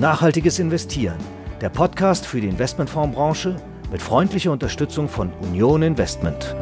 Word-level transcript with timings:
Nachhaltiges 0.00 0.58
Investieren, 0.58 1.18
der 1.60 1.68
Podcast 1.68 2.24
für 2.24 2.40
die 2.40 2.48
Investmentfondsbranche 2.48 3.56
mit 3.92 4.00
freundlicher 4.00 4.50
Unterstützung 4.50 5.10
von 5.10 5.30
Union 5.42 5.82
Investment. 5.82 6.56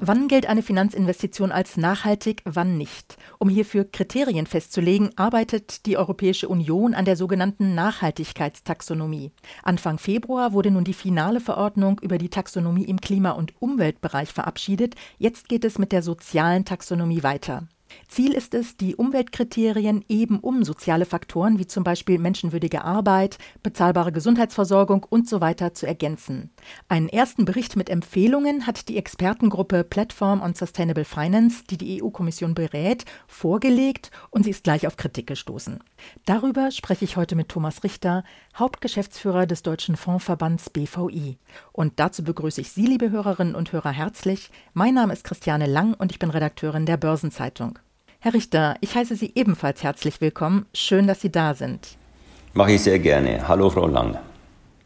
Wann 0.00 0.28
gilt 0.28 0.44
eine 0.44 0.62
Finanzinvestition 0.62 1.50
als 1.50 1.78
nachhaltig, 1.78 2.42
wann 2.44 2.76
nicht? 2.76 3.16
Um 3.38 3.48
hierfür 3.48 3.90
Kriterien 3.90 4.44
festzulegen, 4.44 5.16
arbeitet 5.16 5.86
die 5.86 5.96
Europäische 5.96 6.50
Union 6.50 6.92
an 6.92 7.06
der 7.06 7.16
sogenannten 7.16 7.74
Nachhaltigkeitstaxonomie. 7.74 9.32
Anfang 9.62 9.96
Februar 9.96 10.52
wurde 10.52 10.70
nun 10.70 10.84
die 10.84 10.92
finale 10.92 11.40
Verordnung 11.40 12.00
über 12.00 12.18
die 12.18 12.28
Taxonomie 12.28 12.84
im 12.84 13.00
Klima- 13.00 13.30
und 13.30 13.54
Umweltbereich 13.62 14.30
verabschiedet. 14.30 14.94
Jetzt 15.16 15.48
geht 15.48 15.64
es 15.64 15.78
mit 15.78 15.90
der 15.90 16.02
sozialen 16.02 16.66
Taxonomie 16.66 17.22
weiter. 17.22 17.66
Ziel 18.08 18.32
ist 18.32 18.54
es, 18.54 18.76
die 18.76 18.96
Umweltkriterien 18.96 20.04
eben 20.08 20.40
um 20.40 20.64
soziale 20.64 21.04
Faktoren 21.04 21.58
wie 21.58 21.66
zum 21.66 21.84
Beispiel 21.84 22.18
menschenwürdige 22.18 22.84
Arbeit, 22.84 23.38
bezahlbare 23.62 24.12
Gesundheitsversorgung 24.12 25.06
und 25.08 25.28
so 25.28 25.40
weiter 25.40 25.74
zu 25.74 25.86
ergänzen. 25.86 26.50
Einen 26.88 27.08
ersten 27.08 27.44
Bericht 27.44 27.76
mit 27.76 27.88
Empfehlungen 27.90 28.66
hat 28.66 28.88
die 28.88 28.96
Expertengruppe 28.96 29.84
Platform 29.84 30.42
on 30.42 30.54
Sustainable 30.54 31.04
Finance, 31.04 31.64
die 31.68 31.76
die 31.76 32.02
EU-Kommission 32.02 32.54
berät, 32.54 33.04
vorgelegt 33.26 34.10
und 34.30 34.44
sie 34.44 34.50
ist 34.50 34.64
gleich 34.64 34.86
auf 34.86 34.96
Kritik 34.96 35.26
gestoßen. 35.26 35.78
Darüber 36.24 36.70
spreche 36.70 37.04
ich 37.04 37.16
heute 37.16 37.36
mit 37.36 37.48
Thomas 37.48 37.84
Richter, 37.84 38.24
Hauptgeschäftsführer 38.56 39.46
des 39.46 39.62
Deutschen 39.62 39.96
Fondsverbands 39.96 40.70
BVI. 40.70 41.38
Und 41.72 41.98
dazu 41.98 42.24
begrüße 42.24 42.60
ich 42.60 42.72
Sie, 42.72 42.86
liebe 42.86 43.10
Hörerinnen 43.10 43.54
und 43.54 43.72
Hörer, 43.72 43.90
herzlich. 43.90 44.50
Mein 44.72 44.94
Name 44.94 45.12
ist 45.12 45.24
Christiane 45.24 45.66
Lang 45.66 45.94
und 45.94 46.12
ich 46.12 46.18
bin 46.18 46.30
Redakteurin 46.30 46.86
der 46.86 46.96
Börsenzeitung. 46.96 47.79
Herr 48.22 48.34
Richter, 48.34 48.76
ich 48.82 48.94
heiße 48.94 49.16
Sie 49.16 49.32
ebenfalls 49.34 49.82
herzlich 49.82 50.20
willkommen. 50.20 50.66
Schön, 50.74 51.06
dass 51.06 51.22
Sie 51.22 51.32
da 51.32 51.54
sind. 51.54 51.96
Mache 52.52 52.72
ich 52.72 52.82
sehr 52.82 52.98
gerne. 52.98 53.48
Hallo, 53.48 53.70
Frau 53.70 53.86
Lang. 53.86 54.18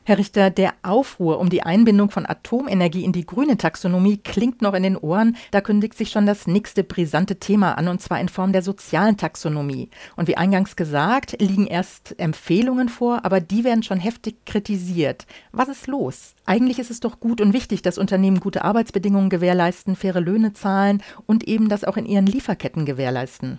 Herr 0.07 0.19
Richter, 0.19 0.51
der 0.51 0.75
Aufruhr 0.83 1.39
um 1.39 1.49
die 1.49 1.63
Einbindung 1.63 2.11
von 2.11 2.27
Atomenergie 2.27 3.05
in 3.05 3.13
die 3.13 3.25
grüne 3.25 3.57
Taxonomie 3.57 4.19
klingt 4.19 4.61
noch 4.61 4.75
in 4.75 4.83
den 4.83 4.99
Ohren. 4.99 5.35
Da 5.51 5.63
kündigt 5.63 5.97
sich 5.97 6.11
schon 6.11 6.27
das 6.27 6.47
nächste 6.47 6.85
brisante 6.85 7.37
Thema 7.37 7.79
an, 7.79 7.89
und 7.89 8.03
zwar 8.03 8.21
in 8.21 8.29
Form 8.29 8.53
der 8.53 8.61
sozialen 8.61 9.17
Taxonomie. 9.17 9.89
Und 10.15 10.29
wie 10.29 10.37
eingangs 10.37 10.77
gesagt, 10.77 11.41
liegen 11.41 11.67
erst 11.67 12.17
Empfehlungen 12.19 12.91
vor, 12.91 13.25
aber 13.25 13.41
die 13.41 13.65
werden 13.65 13.83
schon 13.83 13.99
heftig 13.99 14.45
kritisiert. 14.45 15.27
Was 15.53 15.71
ist 15.71 15.87
los? 15.87 16.35
Eigentlich 16.45 16.79
ist 16.79 16.91
es 16.91 17.01
doch 17.01 17.19
gut 17.19 17.41
und 17.41 17.55
wichtig, 17.55 17.81
dass 17.81 17.97
Unternehmen 17.97 18.41
gute 18.41 18.63
Arbeitsbedingungen 18.63 19.31
gewährleisten, 19.31 19.97
faire 19.97 20.21
Löhne 20.21 20.53
zahlen 20.53 21.03
und 21.25 21.45
eben 21.45 21.71
das 21.71 21.83
auch 21.83 21.97
in 21.97 22.05
ihren 22.05 22.27
Lieferketten 22.27 22.85
gewährleisten. 22.85 23.59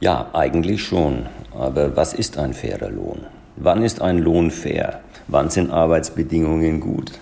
Ja, 0.00 0.30
eigentlich 0.32 0.82
schon. 0.82 1.26
Aber 1.52 1.94
was 1.96 2.14
ist 2.14 2.38
ein 2.38 2.54
fairer 2.54 2.88
Lohn? 2.88 3.26
Wann 3.64 3.84
ist 3.84 4.02
ein 4.02 4.18
Lohn 4.18 4.50
fair? 4.50 5.02
Wann 5.28 5.48
sind 5.48 5.70
Arbeitsbedingungen 5.70 6.80
gut? 6.80 7.12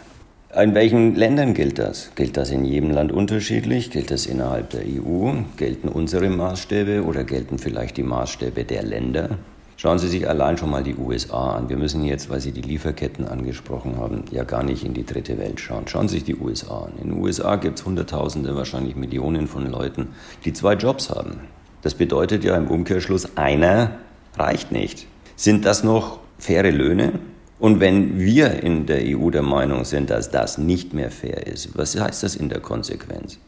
In 0.59 0.75
welchen 0.75 1.15
Ländern 1.15 1.53
gilt 1.53 1.79
das? 1.79 2.13
Gilt 2.15 2.39
das 2.39 2.51
in 2.51 2.65
jedem 2.65 2.93
Land 2.93 3.13
unterschiedlich? 3.13 3.91
Gilt 3.91 4.11
das 4.11 4.25
innerhalb 4.25 4.71
der 4.71 4.81
EU? 4.87 5.33
Gelten 5.59 5.89
unsere 5.89 6.31
Maßstäbe 6.31 7.05
oder 7.05 7.25
gelten 7.25 7.59
vielleicht 7.59 7.99
die 7.99 8.05
Maßstäbe 8.05 8.65
der 8.65 8.85
Länder? 8.85 9.37
Schauen 9.77 9.99
Sie 9.99 10.09
sich 10.09 10.31
allein 10.31 10.57
schon 10.57 10.71
mal 10.71 10.83
die 10.83 10.97
USA 10.97 11.57
an. 11.57 11.69
Wir 11.69 11.77
müssen 11.77 12.07
jetzt, 12.07 12.31
weil 12.31 12.41
Sie 12.41 12.53
die 12.53 12.63
Lieferketten 12.63 13.29
angesprochen 13.29 13.99
haben, 13.99 14.25
ja 14.31 14.45
gar 14.45 14.63
nicht 14.63 14.83
in 14.83 14.95
die 14.95 15.05
dritte 15.05 15.37
Welt 15.37 15.61
schauen. 15.61 15.89
Schauen 15.89 16.09
Sie 16.09 16.15
sich 16.15 16.25
die 16.25 16.37
USA 16.37 16.87
an. 16.87 16.93
In 17.03 17.11
den 17.11 17.21
USA 17.21 17.57
gibt 17.57 17.81
es 17.81 17.85
Hunderttausende, 17.85 18.57
wahrscheinlich 18.57 18.97
Millionen 18.97 19.47
von 19.47 19.71
Leuten, 19.71 20.09
die 20.47 20.55
zwei 20.55 20.73
Jobs 20.73 21.11
haben. 21.11 21.41
Das 21.83 21.93
bedeutet 21.93 22.45
ja 22.45 22.57
im 22.57 22.69
Umkehrschluss, 22.69 23.37
einer 23.37 23.91
reicht 24.39 24.73
nicht. 24.73 25.07
Sind 25.37 25.67
das 25.67 25.85
noch 25.85 26.21
faire 26.41 26.71
Löhne? 26.71 27.21
Und 27.59 27.79
wenn 27.79 28.19
wir 28.19 28.63
in 28.63 28.87
der 28.87 29.03
EU 29.05 29.31
der 29.31 29.43
Meinung 29.43 29.85
sind, 29.85 30.11
dass 30.11 30.31
das 30.31 30.57
nicht 30.57 30.95
mehr 30.95 31.11
fair 31.11 31.47
ist, 31.47 31.77
was 31.77 31.99
heißt 31.99 32.23
das 32.23 32.35
in 32.35 32.49
der 32.49 32.61
Konsequenz? 32.61 33.39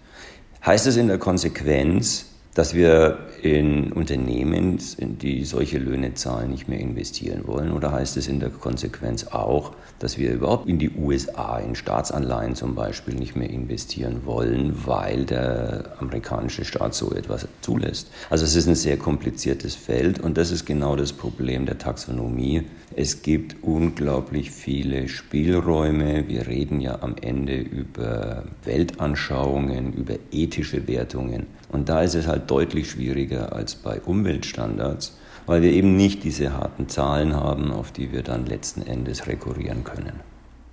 Heißt 0.64 0.86
das 0.86 0.96
in 0.96 1.08
der 1.08 1.18
Konsequenz, 1.18 2.31
dass 2.54 2.74
wir 2.74 3.18
in 3.42 3.92
Unternehmen, 3.92 4.78
die 5.00 5.44
solche 5.44 5.78
Löhne 5.78 6.14
zahlen, 6.14 6.50
nicht 6.50 6.68
mehr 6.68 6.78
investieren 6.78 7.46
wollen? 7.46 7.72
Oder 7.72 7.92
heißt 7.92 8.16
es 8.16 8.28
in 8.28 8.40
der 8.40 8.50
Konsequenz 8.50 9.24
auch, 9.28 9.72
dass 9.98 10.18
wir 10.18 10.32
überhaupt 10.32 10.68
in 10.68 10.78
die 10.78 10.90
USA, 10.90 11.58
in 11.58 11.74
Staatsanleihen 11.74 12.54
zum 12.54 12.74
Beispiel, 12.74 13.14
nicht 13.14 13.36
mehr 13.36 13.48
investieren 13.48 14.22
wollen, 14.24 14.74
weil 14.84 15.24
der 15.24 15.96
amerikanische 15.98 16.64
Staat 16.64 16.94
so 16.94 17.12
etwas 17.12 17.48
zulässt? 17.62 18.10
Also 18.28 18.44
es 18.44 18.54
ist 18.54 18.68
ein 18.68 18.74
sehr 18.74 18.98
kompliziertes 18.98 19.74
Feld 19.74 20.20
und 20.20 20.36
das 20.36 20.50
ist 20.50 20.66
genau 20.66 20.94
das 20.94 21.12
Problem 21.12 21.66
der 21.66 21.78
Taxonomie. 21.78 22.62
Es 22.94 23.22
gibt 23.22 23.56
unglaublich 23.62 24.50
viele 24.50 25.08
Spielräume. 25.08 26.28
Wir 26.28 26.46
reden 26.46 26.80
ja 26.80 27.00
am 27.00 27.14
Ende 27.20 27.56
über 27.56 28.44
Weltanschauungen, 28.64 29.94
über 29.94 30.14
ethische 30.30 30.86
Wertungen. 30.86 31.46
Und 31.72 31.88
da 31.88 32.02
ist 32.02 32.14
es 32.14 32.26
halt 32.26 32.50
deutlich 32.50 32.90
schwieriger 32.90 33.52
als 33.54 33.74
bei 33.74 34.00
Umweltstandards, 34.00 35.16
weil 35.46 35.62
wir 35.62 35.72
eben 35.72 35.96
nicht 35.96 36.22
diese 36.22 36.52
harten 36.52 36.88
Zahlen 36.88 37.34
haben, 37.34 37.72
auf 37.72 37.90
die 37.90 38.12
wir 38.12 38.22
dann 38.22 38.46
letzten 38.46 38.82
Endes 38.82 39.26
rekurrieren 39.26 39.82
können. 39.82 40.20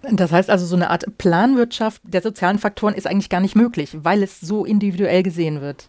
Das 0.01 0.31
heißt 0.31 0.49
also, 0.49 0.65
so 0.65 0.75
eine 0.75 0.89
Art 0.89 1.05
Planwirtschaft 1.17 2.01
der 2.05 2.21
sozialen 2.21 2.59
Faktoren 2.59 2.93
ist 2.93 3.07
eigentlich 3.07 3.29
gar 3.29 3.41
nicht 3.41 3.55
möglich, 3.55 3.97
weil 4.03 4.23
es 4.23 4.39
so 4.39 4.65
individuell 4.65 5.23
gesehen 5.23 5.61
wird. 5.61 5.87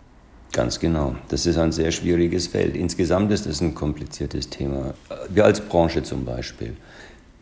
Ganz 0.53 0.81
genau. 0.81 1.15
Das 1.29 1.47
ist 1.47 1.59
ein 1.59 1.71
sehr 1.71 1.93
schwieriges 1.93 2.49
Feld. 2.49 2.77
Insgesamt 2.77 3.31
ist 3.31 3.47
es 3.47 3.61
ein 3.61 3.75
kompliziertes 3.75 4.51
Thema. 4.51 4.95
Wir 5.29 5.45
als 5.45 5.61
Branche 5.61 6.03
zum 6.03 6.25
Beispiel. 6.25 6.77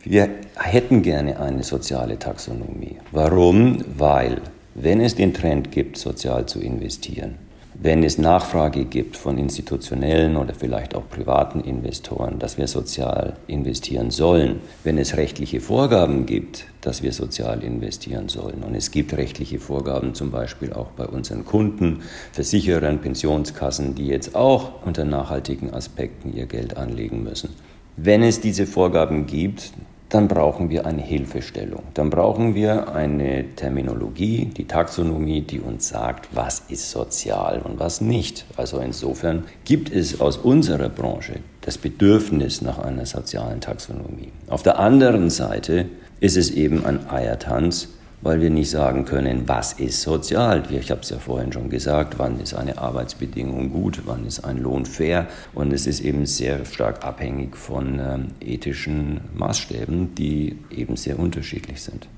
Wir 0.02 0.28
hätten 0.56 1.02
gerne 1.02 1.40
eine 1.40 1.62
soziale 1.62 2.18
Taxonomie. 2.18 2.98
Warum? 3.12 3.82
Weil, 3.96 4.42
wenn 4.74 5.00
es 5.00 5.14
den 5.14 5.32
Trend 5.32 5.72
gibt, 5.72 5.96
sozial 5.96 6.46
zu 6.46 6.60
investieren, 6.60 7.36
wenn 7.80 8.02
es 8.02 8.18
Nachfrage 8.18 8.84
gibt 8.84 9.16
von 9.16 9.38
institutionellen 9.38 10.36
oder 10.36 10.52
vielleicht 10.52 10.96
auch 10.96 11.08
privaten 11.08 11.60
Investoren, 11.60 12.40
dass 12.40 12.58
wir 12.58 12.66
sozial 12.66 13.36
investieren 13.46 14.10
sollen, 14.10 14.60
wenn 14.82 14.98
es 14.98 15.16
rechtliche 15.16 15.60
Vorgaben 15.60 16.26
gibt, 16.26 16.66
dass 16.80 17.04
wir 17.04 17.12
sozial 17.12 17.62
investieren 17.62 18.28
sollen. 18.28 18.64
Und 18.64 18.74
es 18.74 18.90
gibt 18.90 19.16
rechtliche 19.16 19.60
Vorgaben 19.60 20.14
zum 20.14 20.32
Beispiel 20.32 20.72
auch 20.72 20.88
bei 20.88 21.06
unseren 21.06 21.44
Kunden, 21.44 22.02
Versicherern, 22.32 23.00
Pensionskassen, 23.00 23.94
die 23.94 24.08
jetzt 24.08 24.34
auch 24.34 24.84
unter 24.84 25.04
nachhaltigen 25.04 25.72
Aspekten 25.72 26.34
ihr 26.34 26.46
Geld 26.46 26.76
anlegen 26.76 27.22
müssen. 27.22 27.50
Wenn 27.96 28.24
es 28.24 28.40
diese 28.40 28.66
Vorgaben 28.66 29.26
gibt, 29.26 29.72
dann 30.08 30.26
brauchen 30.26 30.70
wir 30.70 30.86
eine 30.86 31.02
Hilfestellung. 31.02 31.82
Dann 31.94 32.08
brauchen 32.08 32.54
wir 32.54 32.94
eine 32.94 33.54
Terminologie, 33.56 34.46
die 34.46 34.66
Taxonomie, 34.66 35.42
die 35.42 35.60
uns 35.60 35.88
sagt, 35.88 36.28
was 36.32 36.62
ist 36.68 36.90
sozial 36.90 37.60
und 37.62 37.78
was 37.78 38.00
nicht. 38.00 38.46
Also 38.56 38.78
insofern 38.78 39.44
gibt 39.64 39.92
es 39.92 40.20
aus 40.20 40.38
unserer 40.38 40.88
Branche 40.88 41.40
das 41.60 41.76
Bedürfnis 41.76 42.62
nach 42.62 42.78
einer 42.78 43.04
sozialen 43.04 43.60
Taxonomie. 43.60 44.32
Auf 44.48 44.62
der 44.62 44.78
anderen 44.78 45.28
Seite 45.28 45.86
ist 46.20 46.36
es 46.36 46.50
eben 46.50 46.86
ein 46.86 47.10
Eiertanz, 47.10 47.88
weil 48.20 48.40
wir 48.40 48.50
nicht 48.50 48.70
sagen 48.70 49.04
können, 49.04 49.46
was 49.46 49.74
ist 49.74 50.02
sozial. 50.02 50.64
Ich 50.70 50.90
habe 50.90 51.00
es 51.00 51.10
ja 51.10 51.18
vorhin 51.18 51.52
schon 51.52 51.70
gesagt, 51.70 52.18
wann 52.18 52.40
ist 52.40 52.54
eine 52.54 52.78
Arbeitsbedingung 52.78 53.70
gut, 53.70 54.02
wann 54.06 54.26
ist 54.26 54.44
ein 54.44 54.58
Lohn 54.58 54.86
fair. 54.86 55.28
Und 55.54 55.72
es 55.72 55.86
ist 55.86 56.00
eben 56.00 56.26
sehr 56.26 56.64
stark 56.64 57.04
abhängig 57.04 57.56
von 57.56 58.00
ähm, 58.00 58.26
ethischen 58.40 59.20
Maßstäben, 59.34 60.14
die 60.14 60.58
eben 60.70 60.96
sehr 60.96 61.18
unterschiedlich 61.18 61.80
sind. 61.82 62.08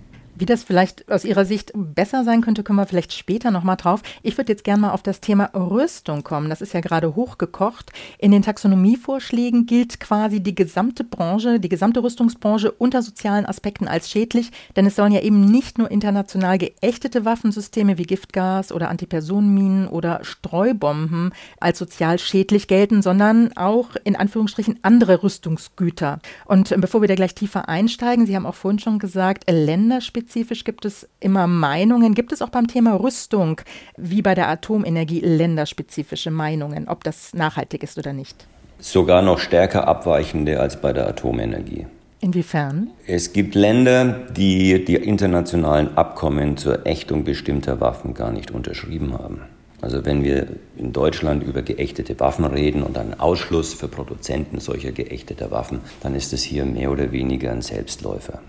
Wie 0.41 0.47
das 0.47 0.63
vielleicht 0.63 1.07
aus 1.13 1.27
Ihrer 1.27 1.45
Sicht 1.45 1.71
besser 1.75 2.25
sein 2.25 2.41
könnte, 2.41 2.63
können 2.63 2.79
wir 2.79 2.87
vielleicht 2.87 3.13
später 3.13 3.51
nochmal 3.51 3.77
drauf. 3.77 4.01
Ich 4.23 4.39
würde 4.39 4.53
jetzt 4.53 4.65
gerne 4.65 4.81
mal 4.81 4.93
auf 4.93 5.03
das 5.03 5.21
Thema 5.21 5.51
Rüstung 5.53 6.25
kommen. 6.25 6.49
Das 6.49 6.63
ist 6.63 6.73
ja 6.73 6.81
gerade 6.81 7.15
hochgekocht. 7.15 7.93
In 8.17 8.31
den 8.31 8.41
Taxonomievorschlägen 8.41 9.67
gilt 9.67 10.01
quasi 10.01 10.41
die 10.41 10.55
gesamte 10.55 11.05
Branche, 11.05 11.61
die 11.61 11.69
gesamte 11.69 12.03
Rüstungsbranche 12.03 12.73
unter 12.73 13.03
sozialen 13.03 13.45
Aspekten 13.45 13.87
als 13.87 14.09
schädlich, 14.09 14.51
denn 14.77 14.87
es 14.87 14.97
sollen 14.97 15.13
ja 15.13 15.21
eben 15.21 15.45
nicht 15.45 15.77
nur 15.77 15.91
international 15.91 16.57
geächtete 16.57 17.27
Waffensysteme 17.27 17.99
wie 17.99 18.05
Giftgas 18.05 18.73
oder 18.73 18.89
Antipersonenminen 18.89 19.89
oder 19.89 20.25
Streubomben 20.25 21.35
als 21.61 21.79
sozial 21.79 22.19
schädlich 22.19 22.67
gelten, 22.67 23.03
sondern 23.03 23.55
auch 23.59 23.91
in 24.05 24.17
Anführungsstrichen 24.17 24.79
andere 24.81 25.23
Rüstungsgüter. 25.23 26.19
Und 26.47 26.75
bevor 26.81 27.03
wir 27.03 27.09
da 27.09 27.15
gleich 27.15 27.35
tiefer 27.35 27.69
einsteigen, 27.69 28.25
Sie 28.25 28.35
haben 28.35 28.47
auch 28.47 28.55
vorhin 28.55 28.79
schon 28.79 28.99
gesagt, 28.99 29.45
länderspezifisch 29.51 30.30
länderspezifisch 30.31 30.65
gibt 30.65 30.85
es 30.85 31.09
immer 31.21 31.47
Meinungen. 31.47 32.15
Gibt 32.15 32.33
es 32.33 32.43
auch 32.43 32.51
beim 32.51 32.67
Thema 32.67 32.95
Rüstung, 32.95 33.61
wie 33.97 34.23
bei 34.23 34.35
der 34.35 34.49
Atomenergie, 34.49 35.21
länderspezifische 35.21 36.31
Meinungen, 36.31 36.89
ob 36.89 37.05
das 37.05 37.35
nachhaltig 37.35 37.83
ist 37.83 37.99
oder 37.99 38.13
nicht? 38.13 38.47
Sogar 38.79 39.23
noch 39.23 39.39
stärker 39.39 39.87
abweichende 39.87 40.61
als 40.61 40.81
bei 40.81 40.93
der 40.93 41.09
Atomenergie. 41.09 41.87
Inwiefern? 42.21 42.91
Es 43.07 43.33
gibt 43.33 43.55
Länder, 43.55 44.27
die 44.37 44.85
die 44.85 44.97
internationalen 44.97 45.97
Abkommen 45.97 46.57
zur 46.57 46.87
Ächtung 46.87 47.25
bestimmter 47.25 47.81
Waffen 47.81 48.15
gar 48.15 48.31
nicht 48.31 48.51
unterschrieben 48.51 49.15
haben. 49.15 49.41
Also 49.83 50.05
wenn 50.05 50.23
wir 50.23 50.47
in 50.77 50.93
Deutschland 50.93 51.43
über 51.43 51.63
geächtete 51.63 52.21
Waffen 52.21 52.45
reden 52.45 52.83
und 52.83 52.99
einen 52.99 53.19
Ausschluss 53.19 53.73
für 53.73 53.89
Produzenten 53.89 54.61
solcher 54.61 54.93
geächteter 54.93 55.51
Waffen, 55.51 55.81
dann 56.03 56.15
ist 56.15 56.35
es 56.35 56.43
hier 56.43 56.67
mehr 56.67 56.91
oder 56.93 57.11
weniger 57.13 57.51
ein 57.51 57.63
Selbstläufer. 57.63 58.41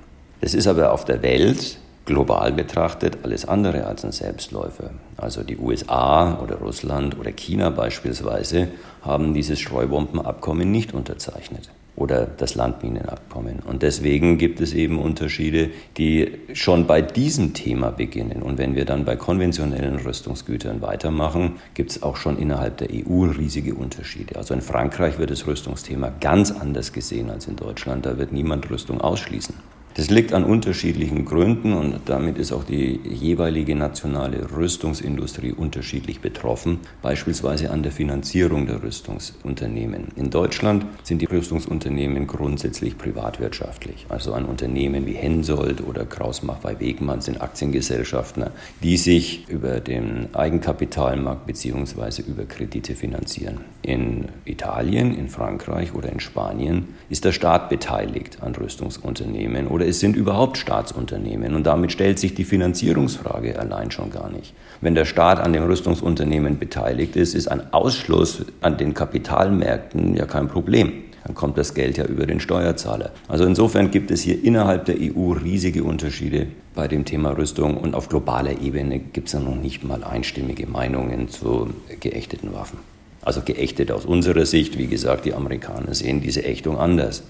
Es 0.42 0.56
ist 0.56 0.66
aber 0.66 0.92
auf 0.92 1.06
der 1.06 1.22
Welt 1.22 1.78
global 2.06 2.52
betrachtet 2.52 3.20
alles 3.24 3.46
andere 3.46 3.86
als 3.86 4.04
ein 4.04 4.12
Selbstläufer. 4.12 4.90
Also 5.18 5.44
die 5.44 5.58
USA 5.58 6.40
oder 6.42 6.56
Russland 6.56 7.18
oder 7.20 7.32
China 7.32 7.70
beispielsweise 7.70 8.70
haben 9.04 9.36
dieses 9.36 9.60
Streubombenabkommen 9.60 10.72
nicht 10.72 10.96
unterzeichnet 10.96 11.70
oder 11.96 12.26
das 12.26 12.56
Landminenabkommen. 12.56 13.60
Und 13.60 13.84
deswegen 13.84 14.40
gibt 14.40 14.62
es 14.62 14.74
eben 14.74 15.00
Unterschiede, 15.00 15.70
die 15.98 16.40
schon 16.54 16.88
bei 16.88 17.04
diesem 17.04 17.54
Thema 17.54 17.92
beginnen. 17.92 18.42
Und 18.42 18.58
wenn 18.58 18.76
wir 18.76 18.86
dann 18.86 19.06
bei 19.06 19.16
konventionellen 19.16 19.98
Rüstungsgütern 19.98 20.82
weitermachen, 20.82 21.58
gibt 21.76 21.92
es 21.92 22.02
auch 22.02 22.16
schon 22.16 22.40
innerhalb 22.40 22.78
der 22.78 22.90
EU 22.90 23.26
riesige 23.26 23.76
Unterschiede. 23.76 24.38
Also 24.38 24.56
in 24.56 24.62
Frankreich 24.62 25.20
wird 25.20 25.30
das 25.30 25.46
Rüstungsthema 25.46 26.12
ganz 26.20 26.50
anders 26.50 26.94
gesehen 26.94 27.30
als 27.30 27.48
in 27.48 27.58
Deutschland. 27.58 28.08
Da 28.08 28.18
wird 28.18 28.32
niemand 28.32 28.72
Rüstung 28.72 29.00
ausschließen. 29.00 29.54
Das 29.96 30.10
liegt 30.10 30.32
an 30.32 30.46
unterschiedlichen 30.46 31.26
Gründen 31.26 31.74
und 31.74 32.00
damit 32.06 32.38
ist 32.38 32.54
auch 32.54 32.64
die 32.64 33.02
jeweilige 33.04 33.76
nationale 33.76 34.50
Rüstungsindustrie 34.56 35.52
unterschiedlich 35.52 36.22
betroffen, 36.22 36.80
beispielsweise 37.02 37.72
an 37.72 37.84
der 37.84 37.92
Finanzierung 37.92 38.68
der 38.68 38.82
Rüstungsunternehmen. 38.82 40.08
In 40.16 40.30
Deutschland 40.30 40.86
sind 41.04 41.22
die 41.22 41.26
Rüstungsunternehmen 41.26 42.26
grundsätzlich 42.26 42.98
privatwirtschaftlich. 42.98 44.06
Also 44.08 44.32
ein 44.32 44.46
Unternehmen 44.46 45.06
wie 45.06 45.14
Hensoldt 45.14 45.82
oder 45.82 46.06
Kraus-Maffei-Wegmann 46.06 47.20
sind 47.20 47.42
Aktiengesellschaften, 47.42 48.46
die 48.82 48.96
sich 48.96 49.50
über 49.50 49.82
den 49.82 50.34
Eigenkapitalmarkt 50.34 51.46
bzw. 51.48 52.22
über 52.22 52.46
Kredite 52.46 52.96
finanzieren. 52.96 53.60
In 53.82 54.30
Italien, 54.46 55.14
in 55.14 55.28
Frankreich 55.28 55.94
oder 55.94 56.12
in 56.14 56.22
Spanien 56.22 56.90
ist 57.10 57.26
der 57.26 57.34
Staat 57.34 57.70
beteiligt 57.70 58.38
an 58.42 58.56
Rüstungsunternehmen 58.56 59.68
oder 59.68 59.81
es 59.86 60.00
sind 60.00 60.16
überhaupt 60.16 60.58
Staatsunternehmen. 60.58 61.56
Und 61.56 61.66
damit 61.66 61.92
stellt 61.92 62.20
sich 62.20 62.34
die 62.34 62.44
Finanzierungsfrage 62.44 63.60
allein 63.60 63.92
schon 63.92 64.10
gar 64.10 64.30
nicht. 64.30 64.54
Wenn 64.82 64.96
der 64.96 65.06
Staat 65.06 65.40
an 65.40 65.54
dem 65.54 65.64
Rüstungsunternehmen 65.64 66.58
beteiligt 66.58 67.16
ist, 67.16 67.36
ist 67.36 67.48
ein 67.48 67.74
Ausschluss 67.74 68.46
an 68.62 68.78
den 68.78 68.94
Kapitalmärkten 68.94 70.16
ja 70.16 70.26
kein 70.26 70.48
Problem. 70.48 70.92
Dann 71.24 71.36
kommt 71.36 71.58
das 71.58 71.74
Geld 71.74 71.98
ja 71.98 72.06
über 72.06 72.26
den 72.26 72.40
Steuerzahler. 72.40 73.12
Also 73.28 73.46
insofern 73.46 73.92
gibt 73.92 74.10
es 74.12 74.22
hier 74.22 74.44
innerhalb 74.44 74.86
der 74.86 74.96
EU 75.00 75.34
riesige 75.34 75.84
Unterschiede 75.84 76.48
bei 76.74 76.88
dem 76.88 77.06
Thema 77.06 77.38
Rüstung 77.38 77.78
und 77.78 77.94
auf 77.94 78.10
globaler 78.10 78.60
Ebene 78.60 79.00
gibt 79.00 79.28
es 79.28 79.34
ja 79.34 79.40
noch 79.40 79.56
nicht 79.56 79.84
mal 79.84 80.04
einstimmige 80.04 80.66
Meinungen 80.68 81.30
zu 81.30 81.70
geächteten 82.00 82.54
Waffen. 82.54 82.80
Also 83.22 83.42
geächtet 83.42 83.92
aus 83.92 84.06
unserer 84.06 84.46
Sicht, 84.46 84.80
wie 84.80 84.88
gesagt, 84.88 85.26
die 85.26 85.34
Amerikaner 85.34 85.94
sehen 85.94 86.22
diese 86.22 86.44
Ächtung 86.44 86.78
anders. 86.78 87.24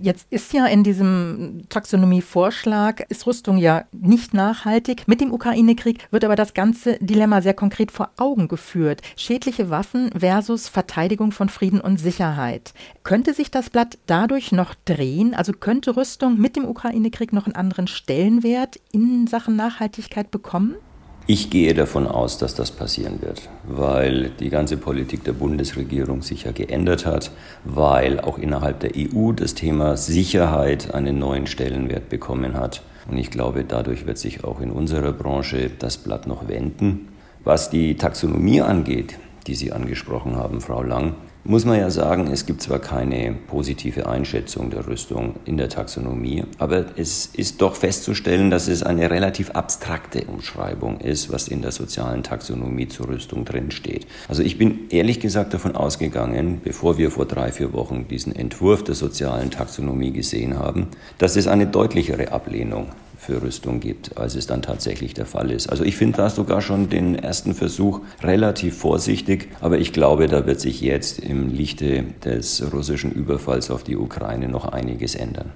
Jetzt 0.00 0.28
ist 0.30 0.52
ja 0.52 0.66
in 0.66 0.84
diesem 0.84 1.64
Taxonomie-Vorschlag, 1.68 3.00
ist 3.08 3.26
Rüstung 3.26 3.56
ja 3.58 3.84
nicht 3.90 4.32
nachhaltig. 4.32 5.08
Mit 5.08 5.20
dem 5.20 5.32
Ukraine-Krieg 5.32 6.06
wird 6.12 6.24
aber 6.24 6.36
das 6.36 6.54
ganze 6.54 6.98
Dilemma 7.00 7.42
sehr 7.42 7.54
konkret 7.54 7.90
vor 7.90 8.10
Augen 8.16 8.46
geführt. 8.46 9.02
Schädliche 9.16 9.70
Waffen 9.70 10.10
versus 10.16 10.68
Verteidigung 10.68 11.32
von 11.32 11.48
Frieden 11.48 11.80
und 11.80 11.98
Sicherheit. 11.98 12.74
Könnte 13.02 13.34
sich 13.34 13.50
das 13.50 13.70
Blatt 13.70 13.98
dadurch 14.06 14.52
noch 14.52 14.76
drehen? 14.84 15.34
Also 15.34 15.52
könnte 15.52 15.96
Rüstung 15.96 16.38
mit 16.38 16.54
dem 16.54 16.64
Ukraine-Krieg 16.64 17.32
noch 17.32 17.46
einen 17.46 17.56
anderen 17.56 17.88
Stellenwert 17.88 18.78
in 18.92 19.26
Sachen 19.26 19.56
Nachhaltigkeit 19.56 20.30
bekommen? 20.30 20.76
Ich 21.30 21.50
gehe 21.50 21.74
davon 21.74 22.06
aus, 22.06 22.38
dass 22.38 22.54
das 22.54 22.70
passieren 22.70 23.20
wird, 23.20 23.50
weil 23.64 24.30
die 24.40 24.48
ganze 24.48 24.78
Politik 24.78 25.24
der 25.24 25.34
Bundesregierung 25.34 26.22
sich 26.22 26.44
ja 26.44 26.52
geändert 26.52 27.04
hat, 27.04 27.32
weil 27.64 28.18
auch 28.18 28.38
innerhalb 28.38 28.80
der 28.80 28.92
EU 28.96 29.32
das 29.32 29.52
Thema 29.52 29.98
Sicherheit 29.98 30.94
einen 30.94 31.18
neuen 31.18 31.46
Stellenwert 31.46 32.08
bekommen 32.08 32.54
hat. 32.54 32.80
Und 33.10 33.18
ich 33.18 33.30
glaube, 33.30 33.64
dadurch 33.64 34.06
wird 34.06 34.16
sich 34.16 34.42
auch 34.42 34.62
in 34.62 34.70
unserer 34.70 35.12
Branche 35.12 35.70
das 35.78 35.98
Blatt 35.98 36.26
noch 36.26 36.48
wenden. 36.48 37.08
Was 37.44 37.68
die 37.68 37.98
Taxonomie 37.98 38.62
angeht, 38.62 39.18
die 39.46 39.54
Sie 39.54 39.70
angesprochen 39.70 40.34
haben, 40.34 40.62
Frau 40.62 40.82
Lang, 40.82 41.14
muss 41.44 41.64
man 41.64 41.78
ja 41.78 41.90
sagen, 41.90 42.26
es 42.30 42.46
gibt 42.46 42.62
zwar 42.62 42.78
keine 42.78 43.34
positive 43.46 44.06
Einschätzung 44.06 44.70
der 44.70 44.86
Rüstung 44.86 45.36
in 45.44 45.56
der 45.56 45.68
Taxonomie, 45.68 46.44
aber 46.58 46.86
es 46.96 47.26
ist 47.26 47.62
doch 47.62 47.74
festzustellen, 47.74 48.50
dass 48.50 48.68
es 48.68 48.82
eine 48.82 49.10
relativ 49.10 49.50
abstrakte 49.50 50.24
Umschreibung 50.26 51.00
ist, 51.00 51.32
was 51.32 51.48
in 51.48 51.62
der 51.62 51.72
sozialen 51.72 52.22
Taxonomie 52.22 52.88
zur 52.88 53.08
Rüstung 53.08 53.44
drinsteht. 53.44 54.06
Also 54.28 54.42
ich 54.42 54.58
bin 54.58 54.88
ehrlich 54.90 55.20
gesagt 55.20 55.54
davon 55.54 55.74
ausgegangen, 55.74 56.60
bevor 56.62 56.98
wir 56.98 57.10
vor 57.10 57.26
drei, 57.26 57.52
vier 57.52 57.72
Wochen 57.72 58.06
diesen 58.08 58.34
Entwurf 58.34 58.84
der 58.84 58.94
sozialen 58.94 59.50
Taxonomie 59.50 60.12
gesehen 60.12 60.58
haben, 60.58 60.88
dass 61.18 61.36
es 61.36 61.46
eine 61.46 61.66
deutlichere 61.66 62.32
Ablehnung 62.32 62.88
für 63.18 63.42
Rüstung 63.42 63.80
gibt, 63.80 64.16
als 64.16 64.34
es 64.36 64.46
dann 64.46 64.62
tatsächlich 64.62 65.12
der 65.12 65.26
Fall 65.26 65.50
ist. 65.50 65.68
Also 65.68 65.84
ich 65.84 65.96
finde 65.96 66.18
da 66.18 66.30
sogar 66.30 66.62
schon 66.62 66.88
den 66.88 67.14
ersten 67.14 67.54
Versuch 67.54 68.00
relativ 68.22 68.78
vorsichtig, 68.78 69.48
aber 69.60 69.78
ich 69.78 69.92
glaube, 69.92 70.28
da 70.28 70.46
wird 70.46 70.60
sich 70.60 70.80
jetzt 70.80 71.18
im 71.18 71.52
Lichte 71.52 72.04
des 72.24 72.72
russischen 72.72 73.12
Überfalls 73.12 73.70
auf 73.70 73.82
die 73.82 73.96
Ukraine 73.96 74.48
noch 74.48 74.66
einiges 74.66 75.14
ändern. 75.14 75.52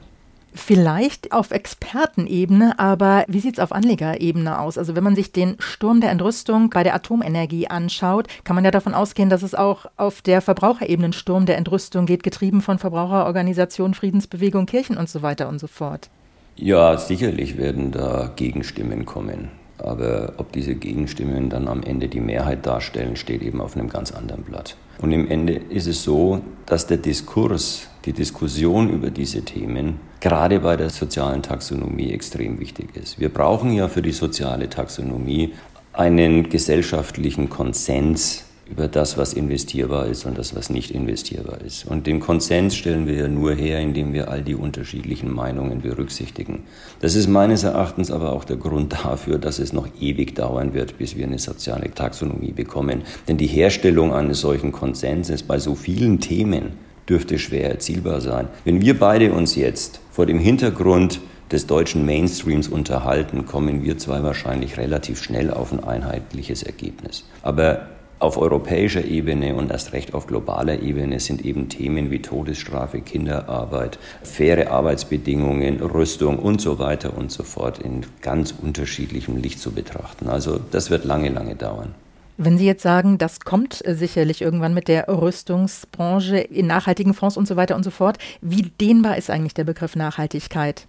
Vielleicht 0.55 1.33
auf 1.33 1.51
Expertenebene, 1.51 2.79
aber 2.79 3.25
wie 3.27 3.41
sieht 3.41 3.55
es 3.55 3.59
auf 3.59 3.73
Anlegerebene 3.73 4.59
aus? 4.59 4.77
Also 4.77 4.95
wenn 4.95 5.05
man 5.05 5.15
sich 5.15 5.33
den 5.33 5.57
Sturm 5.61 6.03
der 6.03 6.11
Entrüstung 6.11 6.69
bei 6.69 6.83
der 6.83 6.95
Atomenergie 6.95 7.69
anschaut, 7.69 8.29
kann 8.45 8.55
man 8.55 8.65
ja 8.65 8.71
davon 8.71 8.93
ausgehen, 8.93 9.31
dass 9.31 9.43
es 9.43 9.55
auch 9.55 9.87
auf 9.97 10.21
der 10.21 10.43
Verbraucherebene 10.43 11.07
einen 11.07 11.13
Sturm 11.15 11.47
der 11.47 11.57
Entrüstung 11.57 12.05
geht, 12.05 12.23
getrieben 12.23 12.61
von 12.61 12.79
Verbraucherorganisationen, 12.79 13.95
Friedensbewegung, 13.95 14.67
Kirchen 14.67 14.99
und 14.99 15.09
so 15.09 15.23
weiter 15.23 15.49
und 15.49 15.59
so 15.59 15.69
fort. 15.69 16.11
Ja, 16.57 16.97
sicherlich 16.97 17.57
werden 17.57 17.91
da 17.93 18.31
Gegenstimmen 18.37 19.07
kommen. 19.07 19.51
Aber 19.79 20.35
ob 20.37 20.53
diese 20.53 20.75
Gegenstimmen 20.75 21.49
dann 21.49 21.67
am 21.67 21.83
Ende 21.83 22.09
die 22.09 22.21
Mehrheit 22.21 22.67
darstellen, 22.67 23.17
steht 23.17 23.43
eben 23.43 23.61
auf 23.61 23.77
einem 23.77 23.89
ganz 23.89 24.13
anderen 24.13 24.43
Blatt. 24.43 24.77
Und 25.01 25.11
im 25.11 25.29
Ende 25.29 25.55
ist 25.55 25.89
es 25.89 26.05
so, 26.05 26.41
dass 26.67 26.87
der 26.87 26.99
Diskurs, 26.99 27.89
die 28.05 28.13
Diskussion 28.13 28.91
über 28.91 29.11
diese 29.11 29.43
Themen 29.43 29.99
gerade 30.21 30.61
bei 30.61 30.77
der 30.77 30.91
sozialen 30.91 31.43
Taxonomie 31.43 32.13
extrem 32.13 32.61
wichtig 32.61 32.95
ist. 32.95 33.19
Wir 33.19 33.29
brauchen 33.29 33.73
ja 33.73 33.89
für 33.89 34.03
die 34.03 34.13
soziale 34.13 34.69
Taxonomie 34.69 35.55
einen 35.93 36.49
gesellschaftlichen 36.49 37.51
Konsens 37.51 38.45
über 38.71 38.89
das, 38.89 39.19
was 39.19 39.35
investierbar 39.35 40.07
ist 40.07 40.25
und 40.25 40.39
das, 40.39 40.55
was 40.55 40.71
nicht 40.71 40.91
investierbar 40.93 41.61
ist. 41.61 41.85
Und 41.85 42.07
den 42.07 42.21
Konsens 42.21 42.77
stellen 42.77 43.07
wir 43.07 43.15
ja 43.15 43.29
nur 43.29 43.55
her, 43.55 43.81
indem 43.81 44.13
wir 44.13 44.31
all 44.31 44.43
die 44.43 44.55
unterschiedlichen 44.55 45.33
Meinungen 45.33 45.83
berücksichtigen. 45.83 46.63
Das 47.01 47.15
ist 47.15 47.29
meines 47.29 47.65
Erachtens 47.65 48.11
aber 48.11 48.33
auch 48.33 48.45
der 48.45 48.57
Grund 48.57 48.93
dafür, 48.93 49.39
dass 49.39 49.59
es 49.59 49.73
noch 49.73 49.89
ewig 50.01 50.35
dauern 50.35 50.75
wird, 50.75 50.97
bis 50.97 51.17
wir 51.17 51.27
eine 51.27 51.39
soziale 51.39 51.93
Taxonomie 51.93 52.53
bekommen. 52.53 53.03
Denn 53.29 53.37
die 53.37 53.47
Herstellung 53.47 54.13
eines 54.13 54.41
solchen 54.41 54.73
Konsenses 54.73 55.43
bei 55.43 55.59
so 55.59 55.75
vielen 55.75 56.21
Themen 56.21 56.73
dürfte 57.09 57.39
schwer 57.39 57.69
erzielbar 57.69 58.21
sein. 58.21 58.49
Wenn 58.65 58.81
wir 58.81 58.99
beide 58.99 59.33
uns 59.33 59.57
jetzt 59.57 60.01
vor 60.11 60.27
dem 60.27 60.39
Hintergrund 60.39 61.21
des 61.51 61.67
deutschen 61.67 62.07
Mainstreams 62.07 62.69
unterhalten, 62.69 63.45
kommen 63.45 63.83
wir 63.85 63.99
zwei 63.99 64.23
wahrscheinlich 64.23 64.79
relativ 64.79 65.23
schnell 65.23 65.51
auf 65.51 65.73
ein 65.73 65.85
einheitliches 65.85 66.63
Ergebnis. 66.63 67.25
Aber 67.43 67.89
auf 68.23 68.39
europäischer 68.39 69.05
Ebene 69.05 69.55
und 69.55 69.71
erst 69.71 69.93
recht 69.93 70.15
auf 70.15 70.27
globaler 70.27 70.81
Ebene 70.81 71.19
sind 71.21 71.45
eben 71.45 71.69
Themen 71.69 72.11
wie 72.11 72.23
Todesstrafe, 72.23 73.01
Kinderarbeit, 73.01 73.99
faire 74.23 74.71
Arbeitsbedingungen, 74.71 75.81
Rüstung 75.81 76.39
und 76.39 76.61
so 76.61 76.79
weiter 76.79 77.17
und 77.17 77.33
so 77.33 77.43
fort 77.43 77.79
in 77.79 78.07
ganz 78.21 78.53
unterschiedlichem 78.53 79.37
Licht 79.37 79.59
zu 79.59 79.73
betrachten. 79.73 80.29
Also 80.29 80.61
das 80.71 80.91
wird 80.91 81.05
lange, 81.05 81.31
lange 81.31 81.57
dauern. 81.57 81.95
Wenn 82.39 82.59
Sie 82.59 82.67
jetzt 82.67 82.83
sagen, 82.83 83.19
das 83.19 83.41
kommt 83.41 83.85
äh, 83.85 83.95
sicherlich 83.95 84.41
irgendwann 84.41 84.73
mit 84.73 84.89
der 84.89 85.07
Rüstungsbranche 85.09 86.39
in 86.39 86.67
nachhaltigen 86.67 87.15
Fonds 87.15 87.37
und 87.37 87.47
so 87.47 87.57
weiter 87.57 87.77
und 87.77 87.83
so 87.83 87.91
fort, 87.91 88.19
wie 88.41 88.63
dehnbar 88.81 89.19
ist 89.19 89.31
eigentlich 89.31 89.55
der 89.55 89.65
Begriff 89.65 89.97
Nachhaltigkeit? 89.97 90.87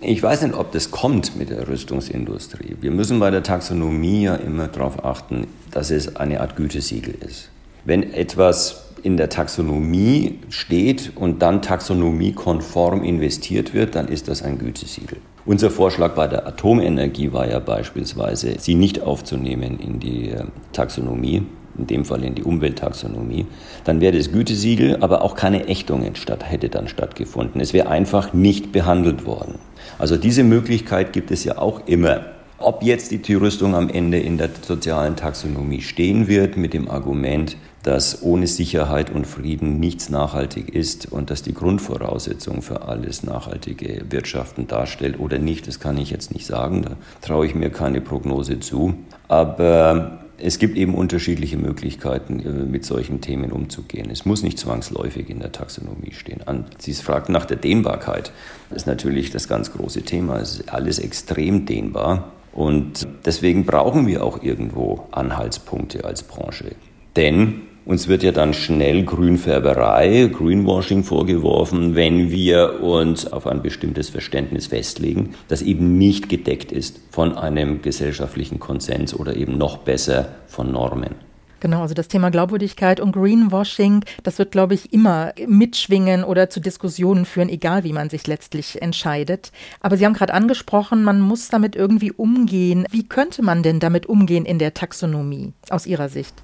Ich 0.00 0.22
weiß 0.22 0.42
nicht, 0.42 0.54
ob 0.54 0.70
das 0.70 0.92
kommt 0.92 1.36
mit 1.36 1.50
der 1.50 1.66
Rüstungsindustrie. 1.66 2.76
Wir 2.80 2.92
müssen 2.92 3.18
bei 3.18 3.32
der 3.32 3.42
Taxonomie 3.42 4.22
ja 4.22 4.36
immer 4.36 4.68
darauf 4.68 5.04
achten, 5.04 5.48
dass 5.72 5.90
es 5.90 6.14
eine 6.14 6.40
Art 6.40 6.54
Gütesiegel 6.54 7.16
ist. 7.26 7.50
Wenn 7.84 8.12
etwas 8.12 8.84
in 9.02 9.16
der 9.16 9.28
Taxonomie 9.28 10.38
steht 10.50 11.12
und 11.16 11.42
dann 11.42 11.62
taxonomiekonform 11.62 13.02
investiert 13.02 13.74
wird, 13.74 13.96
dann 13.96 14.06
ist 14.06 14.28
das 14.28 14.42
ein 14.42 14.58
Gütesiegel. 14.58 15.18
Unser 15.44 15.70
Vorschlag 15.70 16.14
bei 16.14 16.28
der 16.28 16.46
Atomenergie 16.46 17.32
war 17.32 17.50
ja 17.50 17.58
beispielsweise, 17.58 18.54
sie 18.60 18.76
nicht 18.76 19.02
aufzunehmen 19.02 19.80
in 19.80 19.98
die 19.98 20.30
äh, 20.30 20.44
Taxonomie, 20.72 21.42
in 21.76 21.86
dem 21.86 22.04
Fall 22.04 22.22
in 22.22 22.36
die 22.36 22.44
Umwelttaxonomie, 22.44 23.46
dann 23.84 24.00
wäre 24.00 24.16
das 24.16 24.30
Gütesiegel, 24.30 24.98
aber 25.00 25.22
auch 25.22 25.34
keine 25.34 25.66
Ächtungen 25.66 26.14
statt, 26.14 26.44
hätte 26.48 26.68
dann 26.68 26.86
stattgefunden. 26.86 27.60
Es 27.60 27.72
wäre 27.72 27.88
einfach 27.88 28.32
nicht 28.32 28.72
behandelt 28.72 29.26
worden. 29.26 29.58
Also 29.98 30.16
diese 30.16 30.44
Möglichkeit 30.44 31.12
gibt 31.12 31.30
es 31.30 31.44
ja 31.44 31.58
auch 31.58 31.86
immer. 31.86 32.20
Ob 32.58 32.82
jetzt 32.82 33.10
die 33.10 33.18
Tierrüstung 33.18 33.74
am 33.74 33.88
Ende 33.88 34.18
in 34.18 34.36
der 34.36 34.50
sozialen 34.62 35.16
Taxonomie 35.16 35.80
stehen 35.80 36.26
wird 36.26 36.56
mit 36.56 36.74
dem 36.74 36.90
Argument, 36.90 37.56
dass 37.84 38.22
ohne 38.22 38.46
Sicherheit 38.48 39.10
und 39.10 39.26
Frieden 39.26 39.78
nichts 39.78 40.08
nachhaltig 40.08 40.74
ist 40.74 41.10
und 41.10 41.30
dass 41.30 41.42
die 41.42 41.54
Grundvoraussetzung 41.54 42.62
für 42.62 42.82
alles 42.82 43.22
nachhaltige 43.22 44.04
Wirtschaften 44.10 44.66
darstellt 44.66 45.20
oder 45.20 45.38
nicht, 45.38 45.68
das 45.68 45.78
kann 45.78 45.96
ich 45.98 46.10
jetzt 46.10 46.34
nicht 46.34 46.46
sagen, 46.46 46.82
da 46.82 46.96
traue 47.22 47.46
ich 47.46 47.54
mir 47.54 47.70
keine 47.70 48.00
Prognose 48.00 48.58
zu. 48.58 48.94
Aber 49.28 50.18
es 50.40 50.58
gibt 50.58 50.76
eben 50.76 50.94
unterschiedliche 50.94 51.56
Möglichkeiten, 51.56 52.40
äh, 52.40 52.48
mit 52.50 52.84
solchen 52.84 53.20
Themen 53.20 53.52
umzugehen. 53.52 54.08
Es 54.10 54.24
muss 54.24 54.42
nicht 54.42 54.58
zwangsläufig 54.58 55.28
in 55.30 55.40
der 55.40 55.52
Taxonomie 55.52 56.12
stehen. 56.12 56.40
Sie 56.78 56.94
fragt 56.94 57.28
nach 57.28 57.44
der 57.44 57.56
Dehnbarkeit. 57.56 58.32
Das 58.70 58.82
ist 58.82 58.86
natürlich 58.86 59.30
das 59.30 59.48
ganz 59.48 59.72
große 59.72 60.02
Thema. 60.02 60.38
Es 60.38 60.60
ist 60.60 60.72
alles 60.72 60.98
extrem 60.98 61.66
dehnbar. 61.66 62.32
Und 62.52 63.06
deswegen 63.24 63.64
brauchen 63.64 64.06
wir 64.06 64.24
auch 64.24 64.42
irgendwo 64.42 65.06
Anhaltspunkte 65.10 66.04
als 66.04 66.22
Branche. 66.22 66.74
Denn 67.16 67.62
uns 67.88 68.06
wird 68.06 68.22
ja 68.22 68.32
dann 68.32 68.52
schnell 68.52 69.02
Grünfärberei, 69.02 70.30
Greenwashing 70.30 71.04
vorgeworfen, 71.04 71.94
wenn 71.94 72.30
wir 72.30 72.82
uns 72.82 73.32
auf 73.32 73.46
ein 73.46 73.62
bestimmtes 73.62 74.10
Verständnis 74.10 74.66
festlegen, 74.66 75.34
das 75.48 75.62
eben 75.62 75.96
nicht 75.96 76.28
gedeckt 76.28 76.70
ist 76.70 77.00
von 77.10 77.36
einem 77.38 77.80
gesellschaftlichen 77.80 78.60
Konsens 78.60 79.14
oder 79.14 79.36
eben 79.36 79.56
noch 79.56 79.78
besser 79.78 80.34
von 80.48 80.70
Normen. 80.70 81.14
Genau, 81.60 81.80
also 81.80 81.94
das 81.94 82.08
Thema 82.08 82.30
Glaubwürdigkeit 82.30 83.00
und 83.00 83.12
Greenwashing, 83.12 84.04
das 84.22 84.38
wird, 84.38 84.52
glaube 84.52 84.74
ich, 84.74 84.92
immer 84.92 85.32
mitschwingen 85.46 86.24
oder 86.24 86.50
zu 86.50 86.60
Diskussionen 86.60 87.24
führen, 87.24 87.48
egal 87.48 87.84
wie 87.84 87.94
man 87.94 88.10
sich 88.10 88.26
letztlich 88.26 88.82
entscheidet. 88.82 89.50
Aber 89.80 89.96
Sie 89.96 90.04
haben 90.04 90.12
gerade 90.12 90.34
angesprochen, 90.34 91.02
man 91.02 91.22
muss 91.22 91.48
damit 91.48 91.74
irgendwie 91.74 92.12
umgehen. 92.12 92.86
Wie 92.90 93.08
könnte 93.08 93.42
man 93.42 93.62
denn 93.62 93.80
damit 93.80 94.04
umgehen 94.06 94.44
in 94.44 94.58
der 94.58 94.74
Taxonomie 94.74 95.54
aus 95.70 95.86
Ihrer 95.86 96.10
Sicht? 96.10 96.34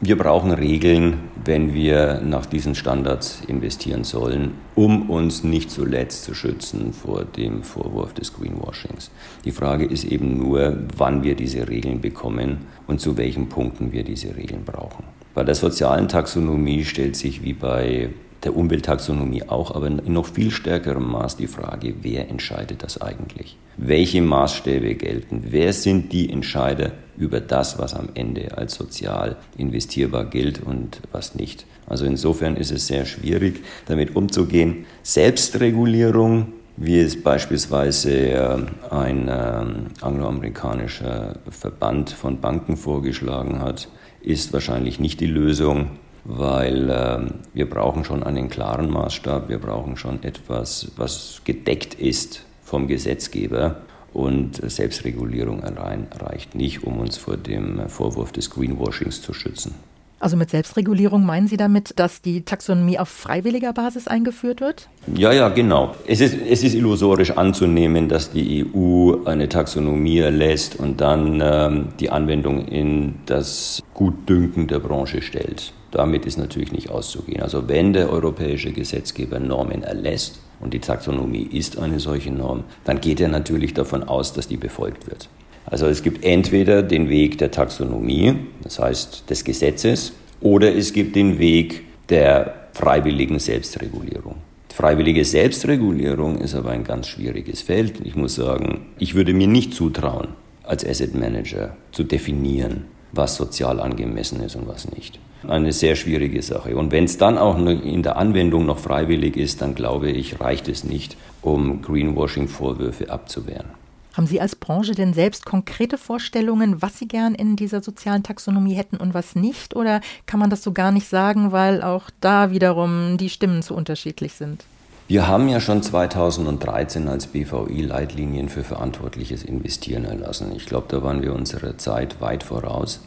Wir 0.00 0.18
brauchen 0.18 0.50
Regeln, 0.50 1.18
wenn 1.44 1.72
wir 1.72 2.20
nach 2.20 2.46
diesen 2.46 2.74
Standards 2.74 3.42
investieren 3.46 4.04
sollen, 4.04 4.52
um 4.74 5.08
uns 5.08 5.44
nicht 5.44 5.70
zuletzt 5.70 6.24
zu 6.24 6.34
schützen 6.34 6.92
vor 6.92 7.24
dem 7.24 7.62
Vorwurf 7.62 8.12
des 8.12 8.34
Greenwashings. 8.34 9.10
Die 9.44 9.52
Frage 9.52 9.84
ist 9.84 10.04
eben 10.04 10.36
nur, 10.36 10.78
wann 10.96 11.22
wir 11.22 11.36
diese 11.36 11.68
Regeln 11.68 12.00
bekommen 12.00 12.66
und 12.86 13.00
zu 13.00 13.16
welchen 13.16 13.48
Punkten 13.48 13.92
wir 13.92 14.02
diese 14.02 14.36
Regeln 14.36 14.64
brauchen. 14.64 15.04
Bei 15.32 15.44
der 15.44 15.54
sozialen 15.54 16.08
Taxonomie 16.08 16.84
stellt 16.84 17.16
sich 17.16 17.42
wie 17.42 17.54
bei 17.54 18.10
der 18.44 18.56
Umwelttaxonomie 18.56 19.44
auch, 19.48 19.74
aber 19.74 19.86
in 19.86 20.00
noch 20.12 20.26
viel 20.26 20.50
stärkerem 20.50 21.10
Maß 21.10 21.36
die 21.36 21.46
Frage, 21.46 21.94
wer 22.02 22.28
entscheidet 22.28 22.82
das 22.82 23.00
eigentlich? 23.00 23.56
Welche 23.76 24.22
Maßstäbe 24.22 24.94
gelten? 24.94 25.44
Wer 25.48 25.72
sind 25.72 26.12
die 26.12 26.30
Entscheider 26.30 26.92
über 27.16 27.40
das, 27.40 27.78
was 27.78 27.94
am 27.94 28.10
Ende 28.14 28.56
als 28.56 28.74
sozial 28.74 29.36
investierbar 29.56 30.26
gilt 30.26 30.62
und 30.62 31.00
was 31.12 31.34
nicht? 31.34 31.66
Also 31.86 32.04
insofern 32.04 32.56
ist 32.56 32.70
es 32.70 32.86
sehr 32.86 33.04
schwierig, 33.04 33.62
damit 33.86 34.16
umzugehen. 34.16 34.86
Selbstregulierung, 35.02 36.52
wie 36.76 36.98
es 36.98 37.22
beispielsweise 37.22 38.12
äh, 38.12 38.56
ein 38.90 39.28
ähm, 39.28 39.86
angloamerikanischer 40.00 41.38
Verband 41.50 42.10
von 42.10 42.40
Banken 42.40 42.76
vorgeschlagen 42.76 43.60
hat, 43.60 43.88
ist 44.22 44.52
wahrscheinlich 44.52 44.98
nicht 44.98 45.20
die 45.20 45.26
Lösung 45.26 45.90
weil 46.24 46.90
äh, 46.90 47.18
wir 47.52 47.68
brauchen 47.68 48.04
schon 48.04 48.22
einen 48.22 48.48
klaren 48.48 48.90
Maßstab, 48.90 49.48
wir 49.48 49.58
brauchen 49.58 49.96
schon 49.96 50.22
etwas, 50.22 50.90
was 50.96 51.42
gedeckt 51.44 51.94
ist 51.94 52.44
vom 52.62 52.88
Gesetzgeber. 52.88 53.76
Und 54.12 54.60
Selbstregulierung 54.70 55.64
allein 55.64 56.06
reicht 56.18 56.54
nicht, 56.54 56.84
um 56.84 56.98
uns 56.98 57.16
vor 57.16 57.36
dem 57.36 57.88
Vorwurf 57.88 58.30
des 58.30 58.48
Greenwashings 58.48 59.20
zu 59.20 59.34
schützen. 59.34 59.74
Also 60.20 60.36
mit 60.38 60.48
Selbstregulierung 60.48 61.26
meinen 61.26 61.48
Sie 61.48 61.58
damit, 61.58 61.98
dass 61.98 62.22
die 62.22 62.42
Taxonomie 62.46 62.98
auf 62.98 63.10
freiwilliger 63.10 63.74
Basis 63.74 64.08
eingeführt 64.08 64.62
wird? 64.62 64.88
Ja, 65.14 65.32
ja, 65.32 65.50
genau. 65.50 65.94
Es 66.06 66.20
ist, 66.20 66.34
es 66.48 66.62
ist 66.62 66.74
illusorisch 66.74 67.32
anzunehmen, 67.32 68.08
dass 68.08 68.30
die 68.30 68.64
EU 68.64 69.24
eine 69.26 69.50
Taxonomie 69.50 70.20
erlässt 70.20 70.76
und 70.76 71.02
dann 71.02 71.42
ähm, 71.44 71.88
die 72.00 72.08
Anwendung 72.08 72.66
in 72.68 73.16
das 73.26 73.82
Gutdünken 73.92 74.66
der 74.66 74.78
Branche 74.78 75.20
stellt. 75.20 75.74
Damit 75.94 76.26
ist 76.26 76.38
natürlich 76.38 76.72
nicht 76.72 76.90
auszugehen. 76.90 77.40
Also 77.40 77.68
wenn 77.68 77.92
der 77.92 78.10
europäische 78.10 78.72
Gesetzgeber 78.72 79.38
Normen 79.38 79.84
erlässt, 79.84 80.40
und 80.60 80.72
die 80.74 80.80
Taxonomie 80.80 81.48
ist 81.52 81.78
eine 81.78 82.00
solche 82.00 82.30
Norm, 82.30 82.64
dann 82.84 83.00
geht 83.00 83.20
er 83.20 83.28
natürlich 83.28 83.74
davon 83.74 84.02
aus, 84.02 84.32
dass 84.32 84.48
die 84.48 84.56
befolgt 84.56 85.06
wird. 85.06 85.28
Also 85.66 85.86
es 85.86 86.02
gibt 86.02 86.24
entweder 86.24 86.82
den 86.82 87.08
Weg 87.08 87.38
der 87.38 87.50
Taxonomie, 87.50 88.34
das 88.62 88.78
heißt 88.78 89.28
des 89.30 89.44
Gesetzes, 89.44 90.12
oder 90.40 90.74
es 90.74 90.92
gibt 90.92 91.16
den 91.16 91.38
Weg 91.38 91.84
der 92.08 92.68
freiwilligen 92.72 93.38
Selbstregulierung. 93.38 94.36
Freiwillige 94.74 95.24
Selbstregulierung 95.24 96.38
ist 96.38 96.54
aber 96.54 96.70
ein 96.70 96.84
ganz 96.84 97.06
schwieriges 97.06 97.62
Feld. 97.62 98.00
Ich 98.04 98.16
muss 98.16 98.34
sagen, 98.34 98.86
ich 98.98 99.14
würde 99.14 99.32
mir 99.32 99.46
nicht 99.46 99.74
zutrauen, 99.74 100.28
als 100.64 100.84
Asset 100.84 101.14
Manager 101.14 101.76
zu 101.92 102.02
definieren, 102.02 102.86
was 103.12 103.36
sozial 103.36 103.78
angemessen 103.80 104.40
ist 104.40 104.56
und 104.56 104.66
was 104.66 104.90
nicht 104.90 105.20
eine 105.48 105.72
sehr 105.72 105.96
schwierige 105.96 106.42
Sache. 106.42 106.76
Und 106.76 106.92
wenn 106.92 107.04
es 107.04 107.18
dann 107.18 107.38
auch 107.38 107.58
in 107.58 108.02
der 108.02 108.16
Anwendung 108.16 108.66
noch 108.66 108.78
freiwillig 108.78 109.36
ist, 109.36 109.62
dann 109.62 109.74
glaube 109.74 110.10
ich, 110.10 110.40
reicht 110.40 110.68
es 110.68 110.84
nicht, 110.84 111.16
um 111.42 111.82
Greenwashing-Vorwürfe 111.82 113.10
abzuwehren. 113.10 113.66
Haben 114.14 114.26
Sie 114.28 114.40
als 114.40 114.54
Branche 114.54 114.92
denn 114.92 115.12
selbst 115.12 115.44
konkrete 115.44 115.98
Vorstellungen, 115.98 116.80
was 116.80 116.98
Sie 116.98 117.08
gern 117.08 117.34
in 117.34 117.56
dieser 117.56 117.82
sozialen 117.82 118.22
Taxonomie 118.22 118.74
hätten 118.74 118.96
und 118.96 119.12
was 119.12 119.34
nicht? 119.34 119.74
Oder 119.74 120.00
kann 120.26 120.38
man 120.38 120.50
das 120.50 120.62
so 120.62 120.72
gar 120.72 120.92
nicht 120.92 121.08
sagen, 121.08 121.50
weil 121.50 121.82
auch 121.82 122.10
da 122.20 122.52
wiederum 122.52 123.16
die 123.18 123.28
Stimmen 123.28 123.62
zu 123.62 123.74
unterschiedlich 123.74 124.34
sind? 124.34 124.64
Wir 125.06 125.26
haben 125.26 125.48
ja 125.48 125.60
schon 125.60 125.82
2013 125.82 127.08
als 127.08 127.26
BVI 127.26 127.82
Leitlinien 127.82 128.48
für 128.48 128.64
verantwortliches 128.64 129.42
Investieren 129.42 130.04
erlassen. 130.04 130.52
Ich 130.56 130.64
glaube, 130.64 130.86
da 130.88 131.02
waren 131.02 131.20
wir 131.20 131.34
unserer 131.34 131.76
Zeit 131.76 132.22
weit 132.22 132.42
voraus. 132.42 133.00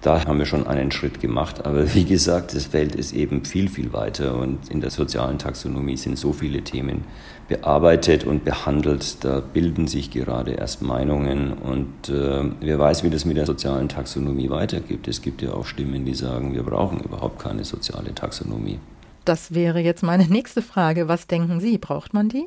Da 0.00 0.24
haben 0.24 0.38
wir 0.38 0.46
schon 0.46 0.66
einen 0.66 0.90
Schritt 0.90 1.20
gemacht, 1.20 1.66
aber 1.66 1.94
wie 1.94 2.04
gesagt, 2.04 2.54
das 2.54 2.66
Feld 2.66 2.94
ist 2.94 3.12
eben 3.12 3.44
viel, 3.44 3.68
viel 3.68 3.92
weiter 3.92 4.36
und 4.36 4.70
in 4.70 4.80
der 4.80 4.90
sozialen 4.90 5.38
Taxonomie 5.38 5.96
sind 5.96 6.18
so 6.18 6.32
viele 6.32 6.62
Themen 6.62 7.04
bearbeitet 7.48 8.24
und 8.24 8.44
behandelt. 8.44 9.24
Da 9.24 9.40
bilden 9.40 9.86
sich 9.88 10.10
gerade 10.10 10.52
erst 10.52 10.82
Meinungen 10.82 11.52
und 11.52 12.08
äh, 12.08 12.44
wer 12.60 12.78
weiß, 12.78 13.04
wie 13.04 13.10
das 13.10 13.24
mit 13.24 13.36
der 13.36 13.46
sozialen 13.46 13.88
Taxonomie 13.88 14.48
weitergeht. 14.48 15.06
Es 15.08 15.20
gibt 15.20 15.42
ja 15.42 15.52
auch 15.52 15.66
Stimmen, 15.66 16.04
die 16.04 16.14
sagen, 16.14 16.54
wir 16.54 16.62
brauchen 16.62 17.00
überhaupt 17.00 17.42
keine 17.42 17.64
soziale 17.64 18.14
Taxonomie. 18.14 18.78
Das 19.24 19.52
wäre 19.52 19.80
jetzt 19.80 20.02
meine 20.02 20.24
nächste 20.24 20.62
Frage. 20.62 21.08
Was 21.08 21.26
denken 21.26 21.60
Sie, 21.60 21.76
braucht 21.76 22.14
man 22.14 22.28
die? 22.28 22.46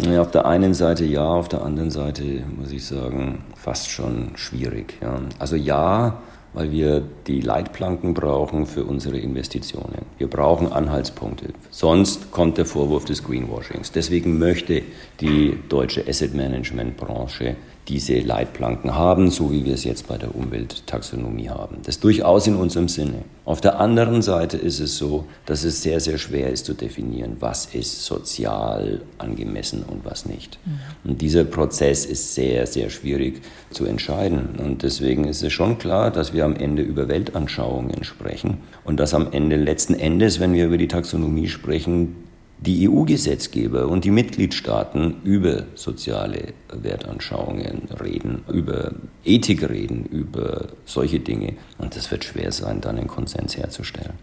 Ja, 0.00 0.22
auf 0.22 0.32
der 0.32 0.44
einen 0.44 0.74
Seite 0.74 1.04
ja, 1.04 1.24
auf 1.24 1.48
der 1.48 1.62
anderen 1.62 1.90
Seite 1.90 2.42
muss 2.58 2.72
ich 2.72 2.84
sagen, 2.84 3.44
fast 3.54 3.88
schon 3.88 4.30
schwierig. 4.34 4.98
Ja. 5.00 5.20
Also 5.38 5.54
ja, 5.54 6.18
weil 6.54 6.70
wir 6.70 7.02
die 7.26 7.40
Leitplanken 7.40 8.14
brauchen 8.14 8.66
für 8.66 8.84
unsere 8.84 9.18
Investitionen. 9.18 10.06
Wir 10.18 10.28
brauchen 10.28 10.72
Anhaltspunkte. 10.72 11.48
Sonst 11.70 12.30
kommt 12.30 12.56
der 12.58 12.64
Vorwurf 12.64 13.04
des 13.04 13.24
Greenwashings. 13.24 13.92
Deswegen 13.92 14.38
möchte 14.38 14.82
die 15.20 15.58
deutsche 15.68 16.06
Asset 16.08 16.34
Management 16.34 16.96
Branche 16.96 17.56
diese 17.88 18.18
Leitplanken 18.20 18.94
haben, 18.94 19.30
so 19.30 19.52
wie 19.52 19.64
wir 19.64 19.74
es 19.74 19.84
jetzt 19.84 20.08
bei 20.08 20.16
der 20.16 20.34
Umwelttaxonomie 20.34 21.50
haben. 21.50 21.76
Das 21.82 21.96
ist 21.96 22.04
durchaus 22.04 22.46
in 22.46 22.56
unserem 22.56 22.88
Sinne. 22.88 23.24
Auf 23.44 23.60
der 23.60 23.78
anderen 23.78 24.22
Seite 24.22 24.56
ist 24.56 24.80
es 24.80 24.96
so, 24.96 25.26
dass 25.44 25.64
es 25.64 25.82
sehr, 25.82 26.00
sehr 26.00 26.16
schwer 26.16 26.50
ist 26.50 26.64
zu 26.64 26.72
definieren, 26.72 27.36
was 27.40 27.66
ist 27.66 28.06
sozial 28.06 29.02
angemessen 29.18 29.82
und 29.82 30.04
was 30.04 30.24
nicht. 30.24 30.58
Mhm. 30.64 31.10
Und 31.10 31.20
dieser 31.20 31.44
Prozess 31.44 32.06
ist 32.06 32.34
sehr, 32.34 32.66
sehr 32.66 32.88
schwierig 32.88 33.42
zu 33.70 33.84
entscheiden. 33.84 34.56
Und 34.58 34.82
deswegen 34.82 35.24
ist 35.24 35.42
es 35.42 35.52
schon 35.52 35.76
klar, 35.76 36.10
dass 36.10 36.32
wir 36.32 36.46
am 36.46 36.56
Ende 36.56 36.82
über 36.82 37.08
Weltanschauungen 37.08 38.02
sprechen 38.02 38.58
und 38.84 38.98
dass 38.98 39.12
am 39.12 39.30
Ende 39.32 39.56
letzten 39.56 39.94
Endes, 39.94 40.40
wenn 40.40 40.54
wir 40.54 40.64
über 40.64 40.78
die 40.78 40.88
Taxonomie 40.88 41.48
sprechen, 41.48 42.23
die 42.58 42.88
EU-Gesetzgeber 42.88 43.88
und 43.88 44.04
die 44.04 44.10
Mitgliedstaaten 44.10 45.16
über 45.24 45.64
soziale 45.74 46.54
Wertanschauungen 46.72 47.88
reden, 48.00 48.44
über 48.52 48.92
Ethik 49.24 49.68
reden, 49.68 50.06
über 50.06 50.68
solche 50.86 51.20
Dinge. 51.20 51.54
Und 51.78 51.96
es 51.96 52.10
wird 52.10 52.24
schwer 52.24 52.52
sein, 52.52 52.80
dann 52.80 52.96
einen 52.96 53.08
Konsens 53.08 53.56
herzustellen. 53.56 54.14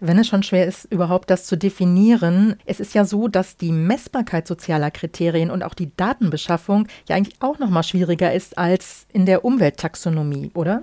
Wenn 0.00 0.18
es 0.18 0.26
schon 0.26 0.42
schwer 0.42 0.66
ist, 0.66 0.84
überhaupt 0.92 1.30
das 1.30 1.46
zu 1.46 1.56
definieren, 1.56 2.56
es 2.66 2.80
ist 2.80 2.94
ja 2.94 3.04
so, 3.04 3.28
dass 3.28 3.56
die 3.56 3.72
Messbarkeit 3.72 4.46
sozialer 4.46 4.90
Kriterien 4.90 5.50
und 5.50 5.62
auch 5.62 5.72
die 5.72 5.96
Datenbeschaffung 5.96 6.88
ja 7.08 7.16
eigentlich 7.16 7.40
auch 7.40 7.58
noch 7.58 7.70
mal 7.70 7.82
schwieriger 7.82 8.32
ist 8.32 8.58
als 8.58 9.06
in 9.12 9.24
der 9.24 9.44
Umwelttaxonomie, 9.44 10.50
oder? 10.54 10.82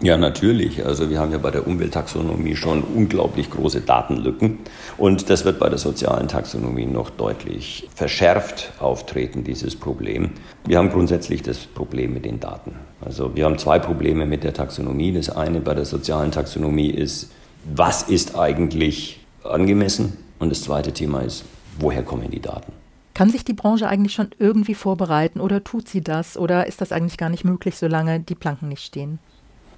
Ja, 0.00 0.16
natürlich. 0.16 0.84
Also 0.84 1.10
wir 1.10 1.20
haben 1.20 1.30
ja 1.30 1.38
bei 1.38 1.52
der 1.52 1.66
Umwelttaxonomie 1.66 2.56
schon 2.56 2.82
unglaublich 2.82 3.50
große 3.50 3.82
Datenlücken. 3.82 4.58
Und 4.98 5.30
das 5.30 5.44
wird 5.44 5.60
bei 5.60 5.68
der 5.68 5.78
sozialen 5.78 6.26
Taxonomie 6.26 6.86
noch 6.86 7.10
deutlich 7.10 7.88
verschärft 7.94 8.72
auftreten, 8.80 9.44
dieses 9.44 9.76
Problem. 9.76 10.30
Wir 10.66 10.78
haben 10.78 10.90
grundsätzlich 10.90 11.42
das 11.42 11.58
Problem 11.58 12.14
mit 12.14 12.24
den 12.24 12.40
Daten. 12.40 12.74
Also 13.00 13.36
wir 13.36 13.44
haben 13.44 13.58
zwei 13.58 13.78
Probleme 13.78 14.26
mit 14.26 14.42
der 14.42 14.54
Taxonomie. 14.54 15.12
Das 15.12 15.30
eine 15.30 15.60
bei 15.60 15.74
der 15.74 15.84
sozialen 15.84 16.32
Taxonomie 16.32 16.90
ist, 16.90 17.30
was 17.64 18.02
ist 18.02 18.36
eigentlich 18.36 19.20
angemessen? 19.44 20.16
Und 20.40 20.50
das 20.50 20.62
zweite 20.62 20.92
Thema 20.92 21.20
ist, 21.20 21.44
woher 21.78 22.02
kommen 22.02 22.30
die 22.30 22.40
Daten? 22.40 22.72
Kann 23.14 23.30
sich 23.30 23.44
die 23.44 23.52
Branche 23.52 23.88
eigentlich 23.88 24.14
schon 24.14 24.30
irgendwie 24.38 24.74
vorbereiten 24.74 25.40
oder 25.40 25.62
tut 25.62 25.88
sie 25.88 26.00
das? 26.00 26.36
Oder 26.36 26.66
ist 26.66 26.80
das 26.80 26.92
eigentlich 26.92 27.18
gar 27.18 27.28
nicht 27.28 27.44
möglich, 27.44 27.76
solange 27.76 28.18
die 28.18 28.34
Planken 28.34 28.68
nicht 28.68 28.84
stehen? 28.84 29.20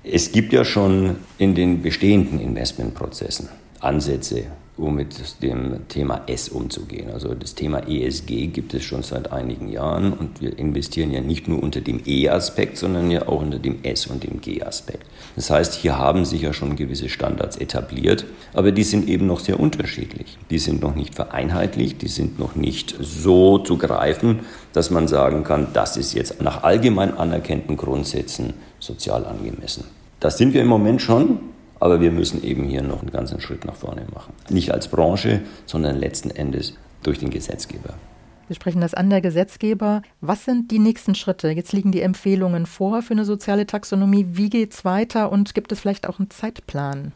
Es 0.07 0.33
gibt 0.33 0.53
ja 0.53 0.67
schon 0.67 1.17
in 1.39 1.55
den 1.55 1.81
bestehenden 1.81 2.39
Investmentprozessen 2.39 3.49
Ansätze, 3.81 4.43
um 4.77 4.97
mit 4.97 5.43
dem 5.43 5.89
Thema 5.89 6.23
S 6.27 6.51
umzugehen. 6.51 7.11
Also 7.11 7.35
das 7.35 7.55
Thema 7.55 7.89
ESG 7.89 8.49
gibt 8.49 8.75
es 8.75 8.83
schon 8.83 9.03
seit 9.03 9.33
einigen 9.33 9.71
Jahren 9.71 10.13
und 10.13 10.43
wir 10.43 10.59
investieren 10.59 11.11
ja 11.11 11.23
nicht 11.23 11.49
nur 11.49 11.63
unter 11.63 11.81
dem 11.81 12.03
E-Aspekt, 12.05 12.77
sondern 12.77 13.11
ja 13.11 13.29
auch 13.29 13.41
unter 13.41 13.59
dem 13.59 13.83
S- 13.83 14.07
und 14.07 14.25
dem 14.25 14.43
G-Aspekt. 14.43 15.07
Das 15.37 15.49
heißt, 15.49 15.73
hier 15.73 15.97
haben 15.99 16.27
sich 16.27 16.43
ja 16.43 16.53
schon 16.53 16.77
gewisse 16.77 17.09
Standards 17.09 17.57
etabliert, 17.57 18.27
aber 18.53 18.73
die 18.73 18.85
sind 18.85 19.09
eben 19.09 19.27
noch 19.27 19.41
sehr 19.41 19.59
unterschiedlich. 19.59 20.37
Die 20.51 20.59
sind 20.59 20.83
noch 20.83 20.95
nicht 20.95 21.15
vereinheitlicht, 21.15 22.03
die 22.03 22.09
sind 22.09 22.39
noch 22.39 22.57
nicht 22.57 22.95
so 23.01 23.59
zu 23.59 23.79
greifen, 23.79 24.41
dass 24.75 24.91
man 24.91 25.09
sagen 25.09 25.45
kann, 25.45 25.69
das 25.73 25.97
ist 25.97 26.13
jetzt 26.13 26.43
nach 26.43 26.63
allgemein 26.63 27.17
anerkannten 27.17 27.79
Grundsätzen 27.79 28.53
sozial 28.85 29.25
angemessen. 29.25 29.85
Das 30.21 30.39
sind 30.39 30.55
wir 30.55 30.63
im 30.63 30.69
Moment 30.69 31.03
schon, 31.03 31.41
aber 31.81 32.01
wir 32.01 32.11
müssen 32.11 32.43
eben 32.43 32.65
hier 32.65 32.83
noch 32.83 33.01
einen 33.01 33.11
ganzen 33.11 33.41
Schritt 33.41 33.65
nach 33.65 33.75
vorne 33.75 34.07
machen. 34.13 34.33
Nicht 34.49 34.73
als 34.73 34.89
Branche, 34.89 35.43
sondern 35.67 35.97
letzten 35.97 36.31
Endes 36.31 36.75
durch 37.03 37.19
den 37.19 37.31
Gesetzgeber. 37.31 37.95
Wir 38.47 38.57
sprechen 38.57 38.81
das 38.81 38.95
an, 38.95 39.09
der 39.09 39.21
Gesetzgeber. 39.21 40.03
Was 40.21 40.45
sind 40.45 40.71
die 40.71 40.79
nächsten 40.79 41.15
Schritte? 41.15 41.49
Jetzt 41.49 41.73
liegen 41.73 41.93
die 41.93 42.03
Empfehlungen 42.03 42.67
vor 42.67 43.01
für 43.03 43.15
eine 43.15 43.25
soziale 43.25 43.67
Taxonomie. 43.67 44.27
Wie 44.33 44.51
geht 44.51 44.75
es 44.75 44.85
weiter 44.85 45.33
und 45.33 45.55
gibt 45.55 45.73
es 45.73 45.81
vielleicht 45.81 46.07
auch 46.07 46.19
einen 46.19 46.31
Zeitplan? 46.31 47.13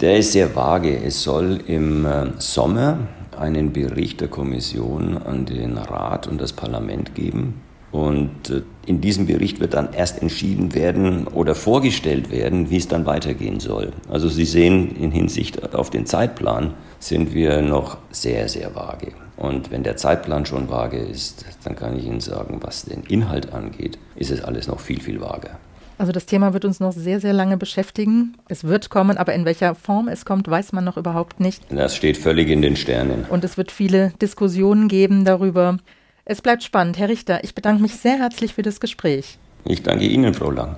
Der 0.00 0.18
ist 0.18 0.32
sehr 0.32 0.54
vage. 0.54 1.02
Es 1.02 1.22
soll 1.22 1.60
im 1.66 2.04
äh, 2.04 2.32
Sommer 2.38 2.98
einen 3.38 3.72
Bericht 3.72 4.20
der 4.20 4.28
Kommission 4.28 5.16
an 5.16 5.46
den 5.46 5.78
Rat 5.78 6.26
und 6.26 6.40
das 6.40 6.52
Parlament 6.52 7.14
geben. 7.14 7.62
Und 7.96 8.50
äh, 8.50 8.60
in 8.84 9.00
diesem 9.00 9.26
Bericht 9.26 9.58
wird 9.58 9.72
dann 9.72 9.94
erst 9.94 10.20
entschieden 10.20 10.74
werden 10.74 11.26
oder 11.28 11.54
vorgestellt 11.54 12.30
werden, 12.30 12.68
wie 12.68 12.76
es 12.76 12.88
dann 12.88 13.06
weitergehen 13.06 13.58
soll. 13.58 13.90
Also 14.10 14.28
Sie 14.28 14.44
sehen, 14.44 14.94
in 14.96 15.10
Hinsicht 15.10 15.74
auf 15.74 15.88
den 15.88 16.04
Zeitplan 16.04 16.74
sind 16.98 17.32
wir 17.32 17.62
noch 17.62 17.96
sehr, 18.10 18.50
sehr 18.50 18.74
vage. 18.74 19.12
Und 19.38 19.70
wenn 19.70 19.82
der 19.82 19.96
Zeitplan 19.96 20.44
schon 20.44 20.68
vage 20.68 20.98
ist, 20.98 21.46
dann 21.64 21.74
kann 21.74 21.98
ich 21.98 22.04
Ihnen 22.04 22.20
sagen, 22.20 22.58
was 22.60 22.84
den 22.84 23.02
Inhalt 23.04 23.54
angeht, 23.54 23.98
ist 24.14 24.30
es 24.30 24.44
alles 24.44 24.66
noch 24.66 24.80
viel, 24.80 25.00
viel 25.00 25.22
vager. 25.22 25.58
Also 25.96 26.12
das 26.12 26.26
Thema 26.26 26.52
wird 26.52 26.66
uns 26.66 26.78
noch 26.78 26.92
sehr, 26.92 27.20
sehr 27.20 27.32
lange 27.32 27.56
beschäftigen. 27.56 28.36
Es 28.50 28.64
wird 28.64 28.90
kommen, 28.90 29.16
aber 29.16 29.32
in 29.32 29.46
welcher 29.46 29.74
Form 29.74 30.08
es 30.08 30.26
kommt, 30.26 30.48
weiß 30.50 30.72
man 30.72 30.84
noch 30.84 30.98
überhaupt 30.98 31.40
nicht. 31.40 31.62
Das 31.70 31.96
steht 31.96 32.18
völlig 32.18 32.50
in 32.50 32.60
den 32.60 32.76
Sternen. 32.76 33.24
Und 33.30 33.42
es 33.42 33.56
wird 33.56 33.70
viele 33.70 34.12
Diskussionen 34.20 34.88
geben 34.88 35.24
darüber. 35.24 35.78
Es 36.28 36.42
bleibt 36.42 36.64
spannend. 36.64 36.98
Herr 36.98 37.08
Richter, 37.08 37.44
ich 37.44 37.54
bedanke 37.54 37.80
mich 37.80 37.94
sehr 37.94 38.18
herzlich 38.18 38.52
für 38.52 38.62
das 38.62 38.80
Gespräch. 38.80 39.38
Ich 39.64 39.84
danke 39.84 40.06
Ihnen, 40.06 40.34
Frau 40.34 40.50
Lang. 40.50 40.76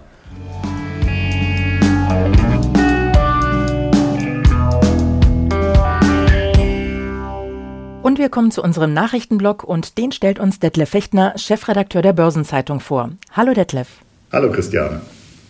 Und 8.02 8.18
wir 8.18 8.28
kommen 8.28 8.50
zu 8.50 8.62
unserem 8.62 8.92
Nachrichtenblock 8.92 9.64
und 9.64 9.96
den 9.96 10.12
stellt 10.12 10.38
uns 10.38 10.60
Detlef 10.60 10.90
Fechtner, 10.90 11.32
Chefredakteur 11.36 12.02
der 12.02 12.12
Börsenzeitung 12.12 12.80
vor. 12.80 13.12
Hallo 13.32 13.54
Detlef. 13.54 13.88
Hallo 14.30 14.52
Christiane. 14.52 15.00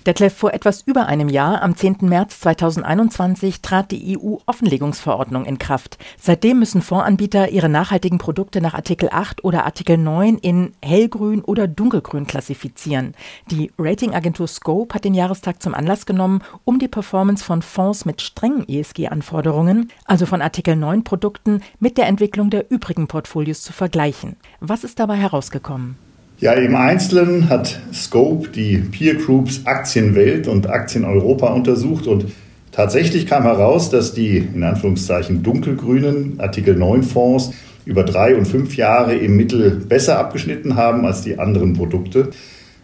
Detlef, 0.09 0.35
vor 0.35 0.55
etwas 0.55 0.81
über 0.81 1.05
einem 1.05 1.29
Jahr, 1.29 1.61
am 1.61 1.77
10. 1.77 1.99
März 2.01 2.41
2021, 2.41 3.61
trat 3.61 3.91
die 3.91 4.17
EU-Offenlegungsverordnung 4.17 5.45
in 5.45 5.59
Kraft. 5.59 5.99
Seitdem 6.19 6.61
müssen 6.61 6.81
Fondsanbieter 6.81 7.51
ihre 7.51 7.69
nachhaltigen 7.69 8.17
Produkte 8.17 8.63
nach 8.63 8.73
Artikel 8.73 9.11
8 9.13 9.45
oder 9.45 9.67
Artikel 9.67 9.99
9 9.99 10.39
in 10.39 10.73
hellgrün 10.83 11.43
oder 11.43 11.69
dunkelgrün 11.69 12.27
klassifizieren. 12.27 13.13
Die 13.51 13.71
Ratingagentur 13.79 14.49
Scope 14.49 14.95
hat 14.95 15.05
den 15.05 15.13
Jahrestag 15.13 15.63
zum 15.63 15.75
Anlass 15.75 16.07
genommen, 16.07 16.43
um 16.65 16.79
die 16.79 16.89
Performance 16.89 17.45
von 17.45 17.61
Fonds 17.61 18.07
mit 18.07 18.23
strengen 18.23 18.67
ESG-Anforderungen, 18.67 19.93
also 20.07 20.25
von 20.25 20.41
Artikel 20.41 20.75
9 20.75 21.05
Produkten, 21.05 21.61
mit 21.81 21.99
der 21.99 22.07
Entwicklung 22.07 22.49
der 22.49 22.71
übrigen 22.71 23.09
Portfolios 23.09 23.61
zu 23.61 23.75
vergleichen. 23.75 24.37
Was 24.61 24.85
ist 24.85 24.99
dabei 25.01 25.17
herausgekommen? 25.17 26.08
Ja, 26.41 26.53
im 26.53 26.77
Einzelnen 26.77 27.49
hat 27.49 27.81
Scope 27.93 28.51
die 28.51 28.77
Peer 28.77 29.17
Groups 29.17 29.63
Aktienwelt 29.65 30.47
und 30.47 30.71
Aktien 30.71 31.05
Europa 31.05 31.49
untersucht 31.49 32.07
und 32.07 32.27
tatsächlich 32.71 33.27
kam 33.27 33.43
heraus, 33.43 33.91
dass 33.91 34.15
die 34.15 34.37
in 34.37 34.63
Anführungszeichen 34.63 35.43
dunkelgrünen 35.43 36.39
Artikel 36.39 36.77
9 36.77 37.03
Fonds 37.03 37.51
über 37.87 38.05
drei 38.05 38.37
und 38.37 38.47
fünf 38.47 38.77
Jahre 38.77 39.17
im 39.17 39.37
Mittel 39.37 39.83
besser 39.89 40.21
abgeschnitten 40.21 40.77
haben 40.77 41.05
als 41.07 41.23
die 41.23 41.41
anderen 41.41 41.73
Produkte. 41.73 42.31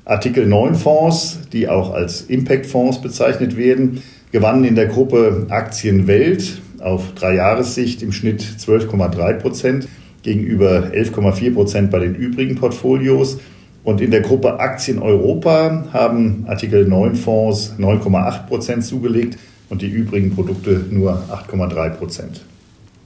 Artikel 0.05 0.47
9 0.47 0.75
Fonds, 0.75 1.39
die 1.53 1.69
auch 1.69 1.95
als 1.95 2.23
Impact 2.23 2.67
Fonds 2.67 3.01
bezeichnet 3.01 3.57
werden, 3.57 4.03
gewannen 4.33 4.65
in 4.65 4.75
der 4.75 4.87
Gruppe 4.87 5.47
Aktienwelt 5.51 6.61
auf 6.81 7.15
drei 7.15 7.37
Jahressicht 7.37 8.03
im 8.03 8.11
Schnitt 8.11 8.43
12,3 8.43 9.35
Prozent 9.35 9.89
gegenüber 10.25 10.91
11,4 10.93 11.55
Prozent 11.55 11.91
bei 11.93 12.01
den 12.01 12.17
übrigen 12.17 12.57
Portfolios. 12.57 13.39
Und 13.85 14.01
in 14.01 14.11
der 14.11 14.23
Gruppe 14.23 14.59
Aktien 14.59 14.99
Europa 14.99 15.85
haben 15.93 16.45
Artikel 16.49 16.89
9 16.89 17.15
Fonds 17.15 17.75
9,8 17.79 18.47
Prozent 18.47 18.85
zugelegt 18.85 19.39
und 19.69 19.83
die 19.83 19.89
übrigen 19.89 20.35
Produkte 20.35 20.85
nur 20.91 21.23
8,3 21.31 21.91
Prozent. 21.91 22.41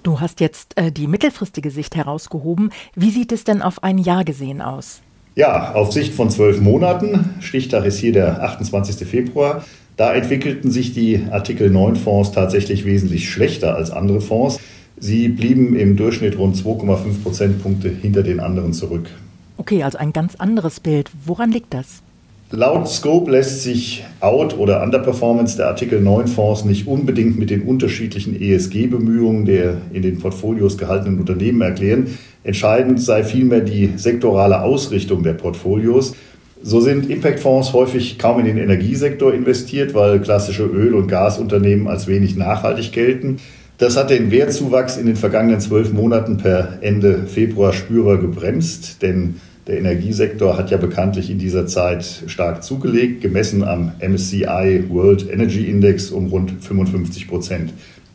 Du 0.05 0.21
hast 0.21 0.41
jetzt 0.41 0.79
äh, 0.79 0.93
die 0.93 1.09
mittelfristige 1.09 1.71
Sicht 1.71 1.97
herausgehoben. 1.97 2.71
Wie 2.95 3.11
sieht 3.11 3.33
es 3.33 3.45
denn 3.45 3.61
auf 3.61 3.83
ein 3.83 3.99
Jahr 3.99 4.25
gesehen 4.25 4.63
aus? 4.63 5.03
Ja, 5.35 5.75
auf 5.75 5.93
Sicht 5.93 6.15
von 6.15 6.31
zwölf 6.31 6.61
Monaten, 6.61 7.37
Stichtag 7.41 7.85
ist 7.85 7.99
hier 7.99 8.13
der 8.13 8.43
28. 8.43 9.07
Februar, 9.07 9.65
da 9.97 10.15
entwickelten 10.15 10.71
sich 10.71 10.95
die 10.95 11.27
Artikel 11.31 11.71
9 11.71 11.97
Fonds 11.97 12.33
tatsächlich 12.33 12.85
wesentlich 12.85 13.29
schlechter 13.29 13.75
als 13.75 13.91
andere 13.91 14.21
Fonds. 14.21 14.61
Sie 15.01 15.29
blieben 15.29 15.77
im 15.77 15.97
Durchschnitt 15.97 16.39
rund 16.39 16.57
2,5 16.57 17.23
Prozentpunkte 17.23 17.89
hinter 17.89 18.23
den 18.23 18.41
anderen 18.41 18.73
zurück. 18.73 19.09
Okay, 19.57 19.83
also 19.83 19.99
ein 19.99 20.13
ganz 20.13 20.37
anderes 20.37 20.81
Bild. 20.81 21.11
Woran 21.25 21.51
liegt 21.51 21.75
das? 21.75 22.03
Laut 22.51 22.89
Scope 22.89 23.31
lässt 23.31 23.63
sich 23.63 24.05
Out- 24.21 24.57
oder 24.57 24.83
Underperformance 24.83 25.59
der 25.59 25.67
Artikel 25.67 26.01
9 26.01 26.29
Fonds 26.29 26.65
nicht 26.65 26.87
unbedingt 26.87 27.39
mit 27.39 27.51
den 27.51 27.61
unterschiedlichen 27.63 28.41
ESG-Bemühungen 28.41 29.45
der 29.45 29.83
in 29.93 30.01
den 30.01 30.19
Portfolios 30.19 30.79
gehaltenen 30.79 31.19
Unternehmen 31.21 31.61
erklären. 31.61 32.07
Entscheidend 32.45 33.03
sei 33.03 33.23
vielmehr 33.23 33.61
die 33.61 33.93
sektorale 33.97 34.63
Ausrichtung 34.63 35.23
der 35.23 35.35
Portfolios. 35.35 36.15
So 36.63 36.81
sind 36.81 37.11
Impact-Fonds 37.11 37.75
häufig 37.75 38.19
kaum 38.19 38.41
in 38.41 38.47
den 38.47 38.57
Energiesektor 38.57 39.35
investiert, 39.35 39.93
weil 39.93 40.21
klassische 40.21 40.65
Öl- 40.65 40.95
und 40.95 41.07
Gasunternehmen 41.07 41.87
als 41.87 42.07
wenig 42.07 42.35
nachhaltig 42.37 42.93
gelten. 42.93 43.37
Das 43.79 43.97
hat 43.97 44.11
den 44.11 44.33
Wertzuwachs 44.33 44.97
in 44.97 45.07
den 45.07 45.14
vergangenen 45.14 45.61
zwölf 45.61 45.93
Monaten 45.93 46.37
per 46.37 46.79
Ende 46.81 47.29
Februar 47.29 47.73
spürbar 47.73 48.19
gebremst, 48.19 49.03
denn 49.03 49.37
der 49.69 49.79
Energiesektor 49.79 50.59
hat 50.59 50.73
ja 50.73 50.79
bekanntlich 50.79 51.31
in 51.31 51.38
dieser 51.38 51.69
Zeit 51.69 52.25
stark 52.27 52.64
zugelegt, 52.64 53.21
gemessen 53.21 53.62
am 53.62 53.93
MSCI 54.01 54.83
World 54.88 55.31
Energy 55.31 55.71
Index 55.71 56.11
um 56.11 56.27
rund 56.27 56.55
55 56.61 57.29
Prozent. 57.29 57.73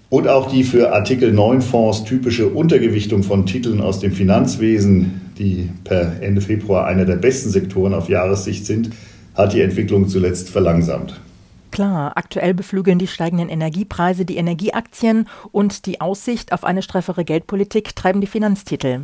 Und 0.09 0.27
auch 0.27 0.51
die 0.51 0.65
für 0.65 0.91
Artikel 0.91 1.31
9 1.31 1.61
Fonds 1.61 2.03
typische 2.03 2.49
Untergewichtung 2.49 3.23
von 3.23 3.45
Titeln 3.45 3.79
aus 3.79 4.01
dem 4.01 4.11
Finanzwesen, 4.11 5.21
die 5.39 5.69
per 5.85 6.21
Ende 6.21 6.41
Februar 6.41 6.87
einer 6.87 7.05
der 7.05 7.15
besten 7.15 7.49
Sektoren 7.51 7.93
auf 7.93 8.09
Jahressicht 8.09 8.65
sind, 8.65 8.89
hat 9.33 9.53
die 9.53 9.61
Entwicklung 9.61 10.09
zuletzt 10.09 10.49
verlangsamt. 10.49 11.21
Klar, 11.73 12.11
aktuell 12.17 12.53
beflügeln 12.53 12.99
die 12.99 13.07
steigenden 13.07 13.49
Energiepreise 13.49 14.25
die 14.25 14.37
Energieaktien 14.37 15.27
und 15.51 15.87
die 15.87 16.01
Aussicht 16.01 16.53
auf 16.53 16.65
eine 16.65 16.83
straffere 16.83 17.25
Geldpolitik 17.25 17.95
treiben 17.95 18.21
die 18.21 18.27
Finanztitel. 18.27 18.99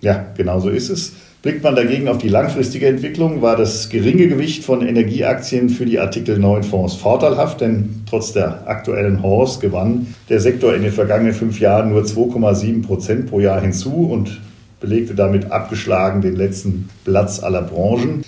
Ja, 0.00 0.26
genau 0.36 0.58
so 0.58 0.68
ist 0.68 0.88
es. 0.88 1.12
Blickt 1.42 1.62
man 1.62 1.76
dagegen 1.76 2.08
auf 2.08 2.18
die 2.18 2.28
langfristige 2.28 2.88
Entwicklung, 2.88 3.40
war 3.40 3.54
das 3.54 3.88
geringe 3.88 4.26
Gewicht 4.26 4.64
von 4.64 4.84
Energieaktien 4.84 5.68
für 5.68 5.86
die 5.86 6.00
Artikel 6.00 6.40
9 6.40 6.64
Fonds 6.64 6.96
vorteilhaft, 6.96 7.60
denn 7.60 8.02
trotz 8.10 8.32
der 8.32 8.66
aktuellen 8.66 9.22
Horse 9.22 9.60
gewann 9.60 10.12
der 10.28 10.40
Sektor 10.40 10.74
in 10.74 10.82
den 10.82 10.90
vergangenen 10.90 11.34
fünf 11.34 11.60
Jahren 11.60 11.90
nur 11.90 12.02
2,7 12.02 12.84
Prozent 12.84 13.30
pro 13.30 13.38
Jahr 13.38 13.60
hinzu 13.60 13.94
und 14.10 14.40
belegte 14.80 15.14
damit 15.14 15.52
abgeschlagen 15.52 16.20
den 16.20 16.34
letzten 16.34 16.88
Platz 17.04 17.40
aller 17.40 17.62
Branchen. 17.62 18.24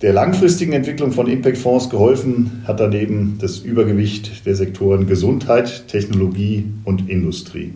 Der 0.00 0.12
langfristigen 0.12 0.74
Entwicklung 0.74 1.10
von 1.10 1.26
Impact-Fonds 1.26 1.90
geholfen 1.90 2.62
hat 2.68 2.78
daneben 2.78 3.36
das 3.40 3.58
Übergewicht 3.58 4.46
der 4.46 4.54
Sektoren 4.54 5.08
Gesundheit, 5.08 5.88
Technologie 5.88 6.66
und 6.84 7.10
Industrie. 7.10 7.72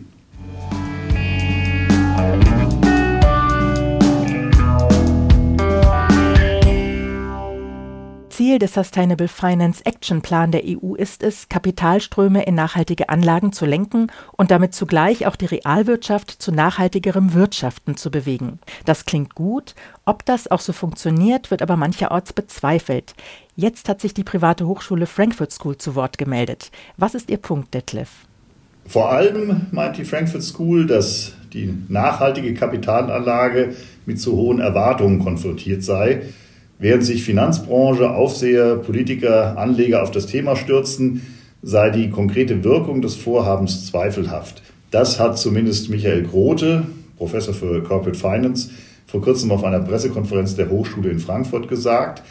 Ziel 8.53 8.59
des 8.59 8.75
Sustainable 8.75 9.27
Finance 9.27 9.83
Action 9.83 10.21
Plan 10.21 10.51
der 10.51 10.61
EU 10.63 10.93
ist 10.93 11.23
es, 11.23 11.49
Kapitalströme 11.49 12.45
in 12.45 12.53
nachhaltige 12.53 13.09
Anlagen 13.09 13.51
zu 13.51 13.65
lenken 13.65 14.11
und 14.33 14.51
damit 14.51 14.75
zugleich 14.75 15.25
auch 15.25 15.35
die 15.35 15.47
Realwirtschaft 15.47 16.29
zu 16.29 16.51
nachhaltigerem 16.51 17.33
Wirtschaften 17.33 17.97
zu 17.97 18.11
bewegen. 18.11 18.59
Das 18.85 19.07
klingt 19.07 19.33
gut, 19.33 19.73
ob 20.05 20.23
das 20.25 20.51
auch 20.51 20.59
so 20.59 20.71
funktioniert, 20.71 21.49
wird 21.49 21.63
aber 21.63 21.77
mancherorts 21.77 22.31
bezweifelt. 22.31 23.15
Jetzt 23.55 23.89
hat 23.89 24.01
sich 24.01 24.13
die 24.13 24.23
private 24.23 24.67
Hochschule 24.67 25.07
Frankfurt 25.07 25.51
School 25.51 25.79
zu 25.79 25.95
Wort 25.95 26.19
gemeldet. 26.19 26.69
Was 26.95 27.15
ist 27.15 27.31
Ihr 27.31 27.37
Punkt, 27.37 27.73
Detlef? 27.73 28.09
Vor 28.85 29.09
allem 29.11 29.65
meint 29.71 29.97
die 29.97 30.05
Frankfurt 30.05 30.43
School, 30.43 30.85
dass 30.85 31.33
die 31.53 31.73
nachhaltige 31.87 32.53
Kapitalanlage 32.53 33.73
mit 34.05 34.21
zu 34.21 34.33
hohen 34.33 34.59
Erwartungen 34.59 35.17
konfrontiert 35.17 35.81
sei 35.81 36.21
Während 36.79 37.03
sich 37.03 37.23
Finanzbranche, 37.23 38.09
Aufseher, 38.11 38.75
Politiker, 38.75 39.57
Anleger 39.57 40.03
auf 40.03 40.11
das 40.11 40.25
Thema 40.25 40.55
stürzten, 40.55 41.21
sei 41.61 41.89
die 41.89 42.09
konkrete 42.09 42.63
Wirkung 42.63 43.01
des 43.01 43.15
Vorhabens 43.15 43.87
zweifelhaft. 43.87 44.61
Das 44.91 45.19
hat 45.19 45.37
zumindest 45.37 45.89
Michael 45.89 46.23
Grote, 46.23 46.83
Professor 47.17 47.53
für 47.53 47.81
Corporate 47.83 48.19
Finance, 48.19 48.71
vor 49.07 49.21
kurzem 49.21 49.51
auf 49.51 49.63
einer 49.63 49.79
Pressekonferenz 49.79 50.55
der 50.55 50.69
Hochschule 50.69 51.09
in 51.09 51.19
Frankfurt 51.19 51.67
gesagt. 51.67 52.23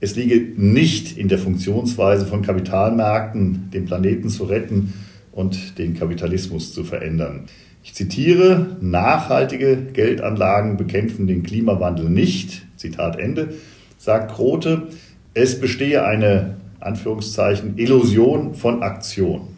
Es 0.00 0.14
liege 0.14 0.52
nicht 0.56 1.18
in 1.18 1.28
der 1.28 1.38
Funktionsweise 1.38 2.24
von 2.24 2.42
Kapitalmärkten, 2.42 3.70
den 3.72 3.84
Planeten 3.84 4.28
zu 4.28 4.44
retten 4.44 4.94
und 5.32 5.78
den 5.78 5.94
Kapitalismus 5.94 6.72
zu 6.72 6.84
verändern. 6.84 7.44
Ich 7.82 7.94
zitiere, 7.94 8.76
nachhaltige 8.80 9.76
Geldanlagen 9.92 10.76
bekämpfen 10.76 11.26
den 11.26 11.42
Klimawandel 11.42 12.10
nicht, 12.10 12.66
Zitat 12.76 13.18
Ende, 13.18 13.54
sagt 13.98 14.34
Grote, 14.34 14.88
es 15.34 15.60
bestehe 15.60 16.04
eine 16.04 16.56
Anführungszeichen 16.80 17.76
Illusion 17.76 18.54
von 18.54 18.82
Aktion. 18.82 19.48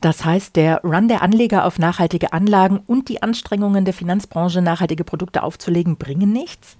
Das 0.00 0.24
heißt, 0.24 0.56
der 0.56 0.82
Run 0.84 1.08
der 1.08 1.22
Anleger 1.22 1.64
auf 1.64 1.78
nachhaltige 1.78 2.32
Anlagen 2.32 2.80
und 2.86 3.08
die 3.08 3.22
Anstrengungen 3.22 3.84
der 3.84 3.94
Finanzbranche, 3.94 4.60
nachhaltige 4.60 5.04
Produkte 5.04 5.42
aufzulegen, 5.42 5.96
bringen 5.96 6.32
nichts? 6.32 6.76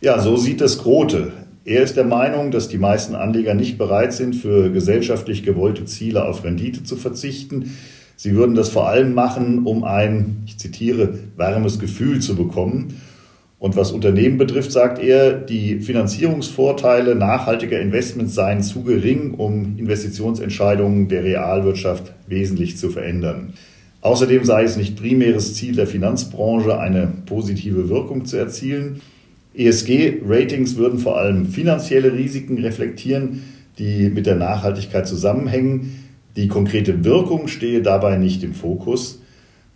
Ja, 0.00 0.18
so 0.20 0.36
sieht 0.36 0.60
es 0.60 0.78
Grote. 0.78 1.32
Er 1.64 1.82
ist 1.82 1.96
der 1.96 2.04
Meinung, 2.04 2.50
dass 2.50 2.68
die 2.68 2.78
meisten 2.78 3.14
Anleger 3.14 3.54
nicht 3.54 3.78
bereit 3.78 4.12
sind, 4.12 4.34
für 4.34 4.70
gesellschaftlich 4.70 5.42
gewollte 5.42 5.84
Ziele 5.84 6.24
auf 6.24 6.42
Rendite 6.42 6.82
zu 6.82 6.96
verzichten. 6.96 7.76
Sie 8.16 8.34
würden 8.34 8.54
das 8.54 8.70
vor 8.70 8.88
allem 8.88 9.14
machen, 9.14 9.64
um 9.64 9.84
ein, 9.84 10.42
ich 10.46 10.58
zitiere, 10.58 11.18
warmes 11.36 11.78
Gefühl 11.78 12.20
zu 12.20 12.36
bekommen. 12.36 13.00
Und 13.58 13.74
was 13.74 13.90
Unternehmen 13.90 14.38
betrifft, 14.38 14.70
sagt 14.70 15.02
er, 15.02 15.32
die 15.32 15.80
Finanzierungsvorteile 15.80 17.16
nachhaltiger 17.16 17.80
Investments 17.80 18.34
seien 18.34 18.62
zu 18.62 18.84
gering, 18.84 19.34
um 19.34 19.76
Investitionsentscheidungen 19.78 21.08
der 21.08 21.24
Realwirtschaft 21.24 22.12
wesentlich 22.28 22.76
zu 22.76 22.88
verändern. 22.88 23.54
Außerdem 24.00 24.44
sei 24.44 24.62
es 24.62 24.76
nicht 24.76 24.96
primäres 24.96 25.54
Ziel 25.54 25.74
der 25.74 25.88
Finanzbranche, 25.88 26.78
eine 26.78 27.12
positive 27.26 27.88
Wirkung 27.88 28.26
zu 28.26 28.36
erzielen. 28.36 29.00
ESG-Ratings 29.54 30.76
würden 30.76 31.00
vor 31.00 31.18
allem 31.18 31.46
finanzielle 31.46 32.12
Risiken 32.12 32.58
reflektieren, 32.58 33.42
die 33.80 34.08
mit 34.08 34.26
der 34.26 34.36
Nachhaltigkeit 34.36 35.08
zusammenhängen. 35.08 36.04
Die 36.36 36.46
konkrete 36.46 37.04
Wirkung 37.04 37.48
stehe 37.48 37.82
dabei 37.82 38.18
nicht 38.18 38.44
im 38.44 38.54
Fokus. 38.54 39.20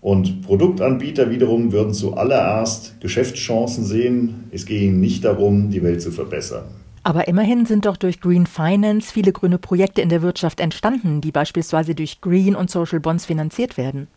Und 0.03 0.43
Produktanbieter 0.43 1.31
wiederum 1.31 1.71
würden 1.71 1.95
zuallererst 1.95 3.01
Geschäftschancen 3.01 3.85
sehen. 3.85 4.49
Es 4.51 4.67
gehe 4.67 4.83
ihnen 4.83 5.01
nicht 5.01 5.25
darum, 5.25 5.71
die 5.71 5.83
Welt 5.83 6.03
zu 6.03 6.11
verbessern. 6.11 6.65
Aber 7.05 7.29
immerhin 7.29 7.67
sind 7.67 7.87
doch 7.87 7.97
durch 7.97 8.21
Green 8.21 8.47
Finance 8.47 9.13
viele 9.13 9.33
grüne 9.33 9.59
Projekte 9.59 10.03
in 10.03 10.09
der 10.09 10.21
Wirtschaft 10.21 10.59
entstanden, 10.59 11.21
die 11.21 11.31
beispielsweise 11.31 11.95
durch 11.95 12.21
Green 12.21 12.57
und 12.57 12.69
Social 12.69 12.99
Bonds 12.99 13.27
finanziert 13.27 13.77
werden. 13.77 14.09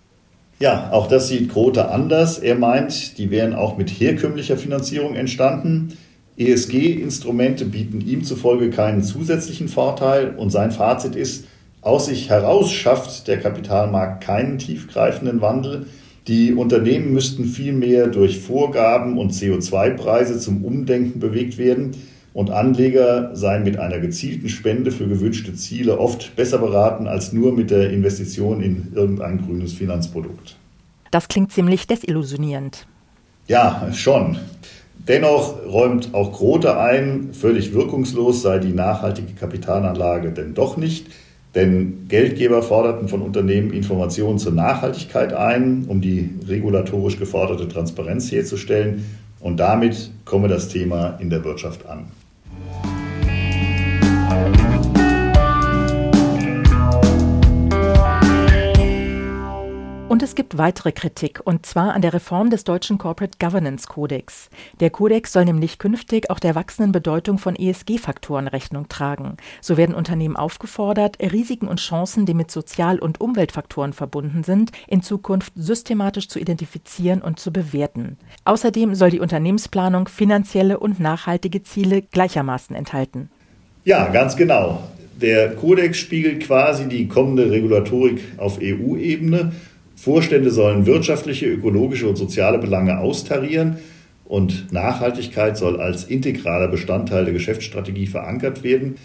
Ja, 0.60 0.92
auch 0.92 1.08
das 1.08 1.28
sieht 1.28 1.50
Grote 1.50 1.90
anders. 1.90 2.40
Er 2.40 2.56
meint, 2.56 3.20
die 3.20 3.30
wären 3.30 3.54
auch 3.54 3.78
mit 3.78 3.90
herkömmlicher 3.92 4.58
Finanzierung 4.58 5.14
entstanden. 5.14 5.98
ESG-Instrumente 6.38 7.66
bieten 7.66 8.02
ihm 8.02 8.24
zufolge 8.24 8.72
keinen 8.72 9.04
zusätzlichen 9.04 9.68
Vorteil 9.68 10.36
und 10.36 10.50
sein 10.50 10.72
Fazit 10.72 11.16
ist, 11.16 11.46
aus 11.86 12.08
sich 12.08 12.30
heraus 12.30 12.72
schafft 12.72 13.28
der 13.28 13.40
Kapitalmarkt 13.40 14.24
keinen 14.24 14.58
tiefgreifenden 14.58 15.42
Wandel. 15.42 15.86
Die 16.28 16.54
Unternehmen 16.54 17.14
müssten 17.14 17.46
vielmehr 17.46 18.08
durch 18.08 18.40
Vorgaben 18.40 19.20
und 19.20 19.32
CO2-Preise 19.32 20.40
zum 20.40 20.66
Umdenken 20.66 21.20
bewegt 21.20 21.60
werden 21.60 21.92
und 22.34 22.50
Anleger 22.50 23.36
seien 23.36 23.64
mit 23.64 23.78
einer 23.78 24.00
gezielten 24.00 24.50
Spende 24.50 24.92
für 24.92 25.08
gewünschte 25.08 25.54
Ziele 25.54 26.00
oft 26.00 26.36
besser 26.36 26.58
beraten 26.58 27.08
als 27.08 27.32
nur 27.32 27.54
mit 27.54 27.70
der 27.70 27.92
Investition 27.92 28.62
in 28.62 28.92
irgendein 28.96 29.46
grünes 29.46 29.74
Finanzprodukt. 29.74 30.56
Das 31.12 31.28
klingt 31.28 31.52
ziemlich 31.52 31.86
desillusionierend. 31.86 32.88
Ja, 33.48 33.90
schon. 33.94 34.40
Dennoch 35.08 35.64
räumt 35.68 36.16
auch 36.16 36.34
Grote 36.34 36.80
ein, 36.80 37.30
völlig 37.34 37.76
wirkungslos 37.76 38.42
sei 38.42 38.58
die 38.58 38.74
nachhaltige 38.74 39.34
Kapitalanlage 39.34 40.32
denn 40.32 40.56
doch 40.56 40.78
nicht. 40.78 41.08
Denn 41.56 42.08
Geldgeber 42.10 42.62
forderten 42.62 43.08
von 43.08 43.22
Unternehmen 43.22 43.72
Informationen 43.72 44.38
zur 44.38 44.52
Nachhaltigkeit 44.52 45.34
ein, 45.34 45.86
um 45.88 46.02
die 46.02 46.30
regulatorisch 46.48 47.18
geforderte 47.18 47.70
Transparenz 47.70 48.30
herzustellen. 48.30 49.06
Und 49.40 49.58
damit 49.58 50.12
komme 50.26 50.50
das 50.50 50.68
Thema 50.68 51.18
in 51.22 51.30
der 51.30 51.44
Wirtschaft 51.46 51.86
an. 51.86 52.08
Und 60.16 60.24
es 60.24 60.34
gibt 60.34 60.58
weitere 60.58 60.94
Kritik, 60.94 61.42
und 61.44 61.66
zwar 61.66 61.94
an 61.94 62.02
der 62.02 62.14
Reform 62.14 62.50
des 62.50 62.64
deutschen 62.64 62.98
Corporate 62.98 63.38
Governance 63.38 63.86
Codex. 63.86 64.50
Der 64.80 64.90
Kodex 64.90 65.34
soll 65.34 65.44
nämlich 65.44 65.78
künftig 65.78 66.30
auch 66.30 66.40
der 66.40 66.56
wachsenden 66.56 66.94
Bedeutung 66.94 67.38
von 67.38 67.54
ESG-Faktoren 67.54 68.48
Rechnung 68.48 68.88
tragen. 68.88 69.36
So 69.60 69.76
werden 69.76 69.94
Unternehmen 69.94 70.38
aufgefordert, 70.38 71.18
Risiken 71.22 71.68
und 71.68 71.82
Chancen, 71.82 72.26
die 72.26 72.34
mit 72.34 72.50
Sozial- 72.50 73.00
und 73.00 73.20
Umweltfaktoren 73.20 73.92
verbunden 73.92 74.44
sind, 74.44 74.72
in 74.88 75.02
Zukunft 75.02 75.52
systematisch 75.58 76.30
zu 76.30 76.40
identifizieren 76.40 77.22
und 77.22 77.38
zu 77.38 77.52
bewerten. 77.52 78.18
Außerdem 78.46 78.96
soll 78.96 79.10
die 79.10 79.20
Unternehmensplanung 79.20 80.08
finanzielle 80.08 80.80
und 80.80 80.98
nachhaltige 80.98 81.62
Ziele 81.64 82.04
gleichermaßen 82.04 82.74
enthalten. 82.74 83.30
Ja, 83.84 84.08
ganz 84.08 84.38
genau. 84.38 84.82
Der 85.20 85.56
Kodex 85.56 85.98
spiegelt 85.98 86.44
quasi 86.44 86.88
die 86.88 87.10
kommende 87.10 87.52
Regulatorik 87.52 88.22
auf 88.38 88.60
EU-Ebene 88.62 89.52
Vorstände 89.96 90.52
sollen 90.52 90.86
wirtschaftliche, 90.86 91.48
ökologische 91.48 92.08
und 92.08 92.18
soziale 92.18 92.58
Belange 92.58 93.00
austarieren 93.00 93.78
und 94.26 94.72
Nachhaltigkeit 94.72 95.58
soll 95.58 95.80
als 95.80 96.06
integraler 96.06 96.68
Bestandteil 96.68 97.26
der 97.26 97.34
Geschäftsstrategie 97.34 98.08
verankert 98.08 98.64
werden. 98.64 98.96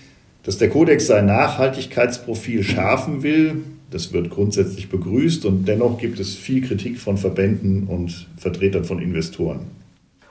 Dass 0.43 0.59
der 0.59 0.71
Kodex 0.71 1.07
sein 1.07 1.27
Nachhaltigkeitsprofil 1.27 2.63
schärfen 2.63 3.23
will, 3.23 3.57
das 3.91 4.13
wird 4.13 4.31
grundsätzlich 4.31 4.89
begrüßt 4.89 5.45
und 5.45 5.67
dennoch 5.67 5.99
gibt 5.99 6.19
es 6.21 6.35
viel 6.35 6.67
Kritik 6.67 6.99
von 6.99 7.19
Verbänden 7.19 7.85
und 7.85 8.29
Vertretern 8.37 8.85
von 8.85 9.01
Investoren. 9.01 9.61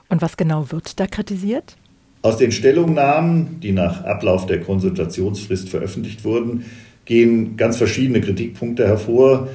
Und 0.07 0.21
was 0.21 0.37
genau 0.37 0.71
wird 0.71 0.99
da 0.99 1.05
kritisiert? 1.05 1.75
Aus 2.21 2.37
den 2.37 2.51
Stellungnahmen, 2.51 3.59
die 3.61 3.71
nach 3.71 4.03
Ablauf 4.03 4.45
der 4.45 4.59
Konsultationsfrist 4.59 5.69
veröffentlicht 5.69 6.25
wurden, 6.25 6.65
gehen 7.05 7.55
ganz 7.55 7.77
verschiedene 7.77 8.21
Kritikpunkte 8.21 8.87
hervor. 8.87 9.47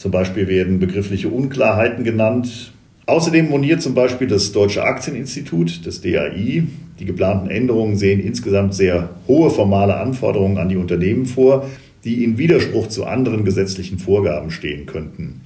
Zum 0.00 0.12
Beispiel 0.12 0.48
werden 0.48 0.78
begriffliche 0.78 1.28
Unklarheiten 1.28 2.04
genannt. 2.04 2.72
Außerdem 3.04 3.50
moniert 3.50 3.82
zum 3.82 3.92
Beispiel 3.92 4.28
das 4.28 4.50
Deutsche 4.50 4.82
Aktieninstitut, 4.82 5.84
das 5.84 6.00
DAI, 6.00 6.62
die 6.98 7.04
geplanten 7.04 7.50
Änderungen 7.50 7.96
sehen 7.96 8.18
insgesamt 8.18 8.72
sehr 8.72 9.10
hohe 9.28 9.50
formale 9.50 9.96
Anforderungen 9.96 10.56
an 10.56 10.70
die 10.70 10.78
Unternehmen 10.78 11.26
vor, 11.26 11.68
die 12.02 12.24
in 12.24 12.38
Widerspruch 12.38 12.88
zu 12.88 13.04
anderen 13.04 13.44
gesetzlichen 13.44 13.98
Vorgaben 13.98 14.50
stehen 14.50 14.86
könnten. 14.86 15.42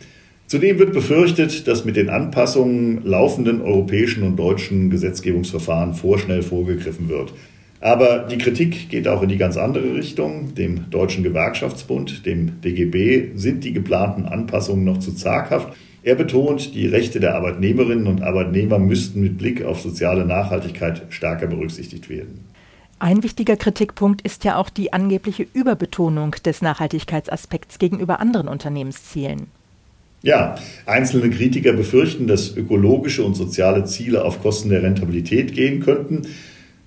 Zudem 0.47 0.79
wird 0.79 0.93
befürchtet, 0.93 1.67
dass 1.67 1.85
mit 1.85 1.97
den 1.97 2.09
Anpassungen 2.09 3.05
laufenden 3.05 3.61
europäischen 3.61 4.23
und 4.23 4.37
deutschen 4.37 4.89
Gesetzgebungsverfahren 4.89 5.95
vorschnell 5.95 6.43
vorgegriffen 6.43 7.09
wird. 7.09 7.33
Aber 7.85 8.21
die 8.21 8.39
Kritik 8.39 8.89
geht 8.89 9.07
auch 9.07 9.21
in 9.21 9.29
die 9.29 9.37
ganz 9.37 9.59
andere 9.59 9.95
Richtung. 9.95 10.55
Dem 10.55 10.89
Deutschen 10.89 11.23
Gewerkschaftsbund, 11.23 12.25
dem 12.25 12.63
DGB, 12.63 13.33
sind 13.35 13.63
die 13.63 13.75
geplanten 13.75 14.25
Anpassungen 14.25 14.87
noch 14.87 15.01
zu 15.01 15.13
zaghaft. 15.13 15.77
Er 16.03 16.15
betont, 16.15 16.75
die 16.75 16.87
Rechte 16.87 17.21
der 17.21 17.35
Arbeitnehmerinnen 17.35 18.07
und 18.07 18.23
Arbeitnehmer 18.23 18.79
müssten 18.79 19.21
mit 19.21 19.37
Blick 19.37 19.63
auf 19.63 19.83
soziale 19.83 20.25
Nachhaltigkeit 20.25 21.03
stärker 21.11 21.47
berücksichtigt 21.47 22.09
werden. 22.09 22.47
Ein 23.01 23.23
wichtiger 23.23 23.57
Kritikpunkt 23.57 24.23
ist 24.23 24.45
ja 24.45 24.57
auch 24.57 24.71
die 24.71 24.95
angebliche 24.95 25.47
Überbetonung 25.53 26.37
des 26.43 26.63
Nachhaltigkeitsaspekts 26.63 27.79
gegenüber 27.79 28.19
anderen 28.19 28.49
Unternehmenszielen. 28.49 29.49
Ja, 30.23 30.55
einzelne 30.87 31.29
Kritiker 31.29 31.75
befürchten, 31.75 32.29
dass 32.29 32.57
ökologische 32.57 33.23
und 33.25 33.35
soziale 33.35 33.85
Ziele 33.85 34.25
auf 34.25 34.41
Kosten 34.41 34.71
der 34.71 34.83
Rentabilität 34.83 35.53
gehen 35.53 35.81
könnten. 35.81 36.23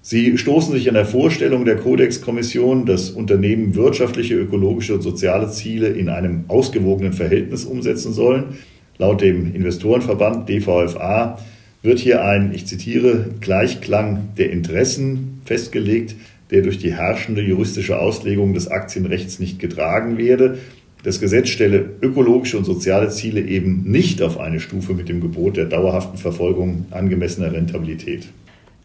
Sie 0.10 0.38
stoßen 0.38 0.74
sich 0.74 0.88
an 0.88 0.94
der 0.94 1.06
Vorstellung 1.06 1.66
der 1.66 1.76
Kodex-Kommission, 1.76 2.86
dass 2.86 3.10
Unternehmen 3.10 3.76
wirtschaftliche, 3.76 4.36
ökologische 4.36 4.94
und 4.94 5.02
soziale 5.02 5.52
Ziele 5.52 5.90
in 5.90 6.08
einem 6.08 6.46
ausgewogenen 6.48 7.12
Verhältnis 7.12 7.66
umsetzen 7.66 8.14
sollen. 8.14 8.56
Laut 8.98 9.20
dem 9.20 9.54
Investorenverband 9.54 10.48
DVFA 10.48 11.40
wird 11.82 12.00
hier 12.00 12.24
ein, 12.24 12.54
ich 12.56 12.66
zitiere, 12.68 13.32
Gleichklang 13.42 14.30
der 14.38 14.50
Interessen 14.50 15.42
festgelegt, 15.44 16.16
der 16.52 16.62
durch 16.62 16.78
die 16.78 16.94
herrschende 16.94 17.42
juristische 17.42 18.00
Auslegung 18.00 18.54
des 18.54 18.70
Aktienrechts 18.70 19.40
nicht 19.40 19.60
getragen 19.60 20.18
werde. 20.18 20.58
Das 21.04 21.20
Gesetz 21.20 21.50
stelle 21.50 21.84
ökologische 22.02 22.58
und 22.58 22.64
soziale 22.64 23.10
Ziele 23.10 23.42
eben 23.42 23.84
nicht 23.84 24.22
auf 24.22 24.40
eine 24.40 24.62
Stufe 24.62 24.94
mit 24.94 25.10
dem 25.10 25.20
Gebot 25.20 25.58
der 25.58 25.66
dauerhaften 25.66 26.18
Verfolgung 26.18 26.86
angemessener 26.92 27.52
Rentabilität. 27.52 28.30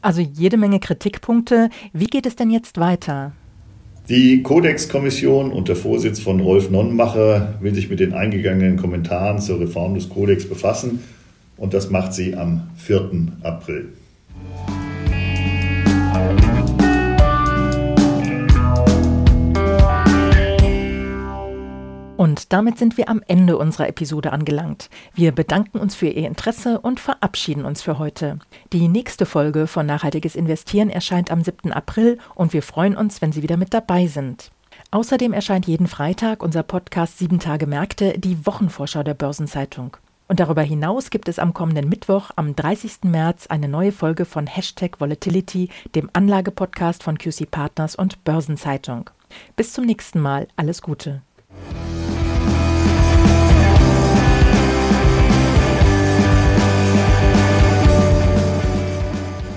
Also 0.02 0.20
jede 0.20 0.56
Menge 0.56 0.80
Kritikpunkte. 0.80 1.70
Wie 1.92 2.06
geht 2.06 2.26
es 2.26 2.36
denn 2.36 2.50
jetzt 2.50 2.78
weiter? 2.78 3.32
Die 4.08 4.42
Kodex-Kommission 4.42 5.52
unter 5.52 5.76
Vorsitz 5.76 6.18
von 6.18 6.40
Rolf 6.40 6.70
Nonnenmacher 6.70 7.54
will 7.60 7.72
sich 7.72 7.88
mit 7.88 8.00
den 8.00 8.12
eingegangenen 8.12 8.76
Kommentaren 8.76 9.38
zur 9.38 9.60
Reform 9.60 9.94
des 9.94 10.08
Kodex 10.08 10.48
befassen 10.48 11.04
und 11.56 11.72
das 11.72 11.90
macht 11.90 12.12
sie 12.12 12.34
am 12.34 12.68
4. 12.76 13.28
April. 13.42 13.92
Und 22.22 22.52
damit 22.52 22.78
sind 22.78 22.96
wir 22.96 23.08
am 23.08 23.20
Ende 23.26 23.58
unserer 23.58 23.88
Episode 23.88 24.32
angelangt. 24.32 24.90
Wir 25.12 25.32
bedanken 25.32 25.80
uns 25.80 25.96
für 25.96 26.06
Ihr 26.06 26.28
Interesse 26.28 26.78
und 26.78 27.00
verabschieden 27.00 27.64
uns 27.64 27.82
für 27.82 27.98
heute. 27.98 28.38
Die 28.72 28.86
nächste 28.86 29.26
Folge 29.26 29.66
von 29.66 29.86
Nachhaltiges 29.86 30.36
Investieren 30.36 30.88
erscheint 30.88 31.32
am 31.32 31.42
7. 31.42 31.72
April 31.72 32.18
und 32.36 32.52
wir 32.52 32.62
freuen 32.62 32.96
uns, 32.96 33.22
wenn 33.22 33.32
Sie 33.32 33.42
wieder 33.42 33.56
mit 33.56 33.74
dabei 33.74 34.06
sind. 34.06 34.52
Außerdem 34.92 35.32
erscheint 35.32 35.66
jeden 35.66 35.88
Freitag 35.88 36.44
unser 36.44 36.62
Podcast 36.62 37.18
7 37.18 37.40
Tage 37.40 37.66
Märkte, 37.66 38.16
die 38.16 38.46
Wochenvorschau 38.46 39.02
der 39.02 39.14
Börsenzeitung. 39.14 39.96
Und 40.28 40.38
darüber 40.38 40.62
hinaus 40.62 41.10
gibt 41.10 41.28
es 41.28 41.40
am 41.40 41.52
kommenden 41.52 41.88
Mittwoch, 41.88 42.30
am 42.36 42.54
30. 42.54 42.98
März, 43.02 43.48
eine 43.48 43.66
neue 43.66 43.90
Folge 43.90 44.26
von 44.26 44.46
Hashtag 44.46 45.00
Volatility, 45.00 45.70
dem 45.96 46.08
Anlagepodcast 46.12 47.02
von 47.02 47.18
QC 47.18 47.50
Partners 47.50 47.96
und 47.96 48.22
Börsenzeitung. 48.22 49.10
Bis 49.56 49.72
zum 49.72 49.86
nächsten 49.86 50.20
Mal. 50.20 50.46
Alles 50.54 50.82
Gute. 50.82 51.22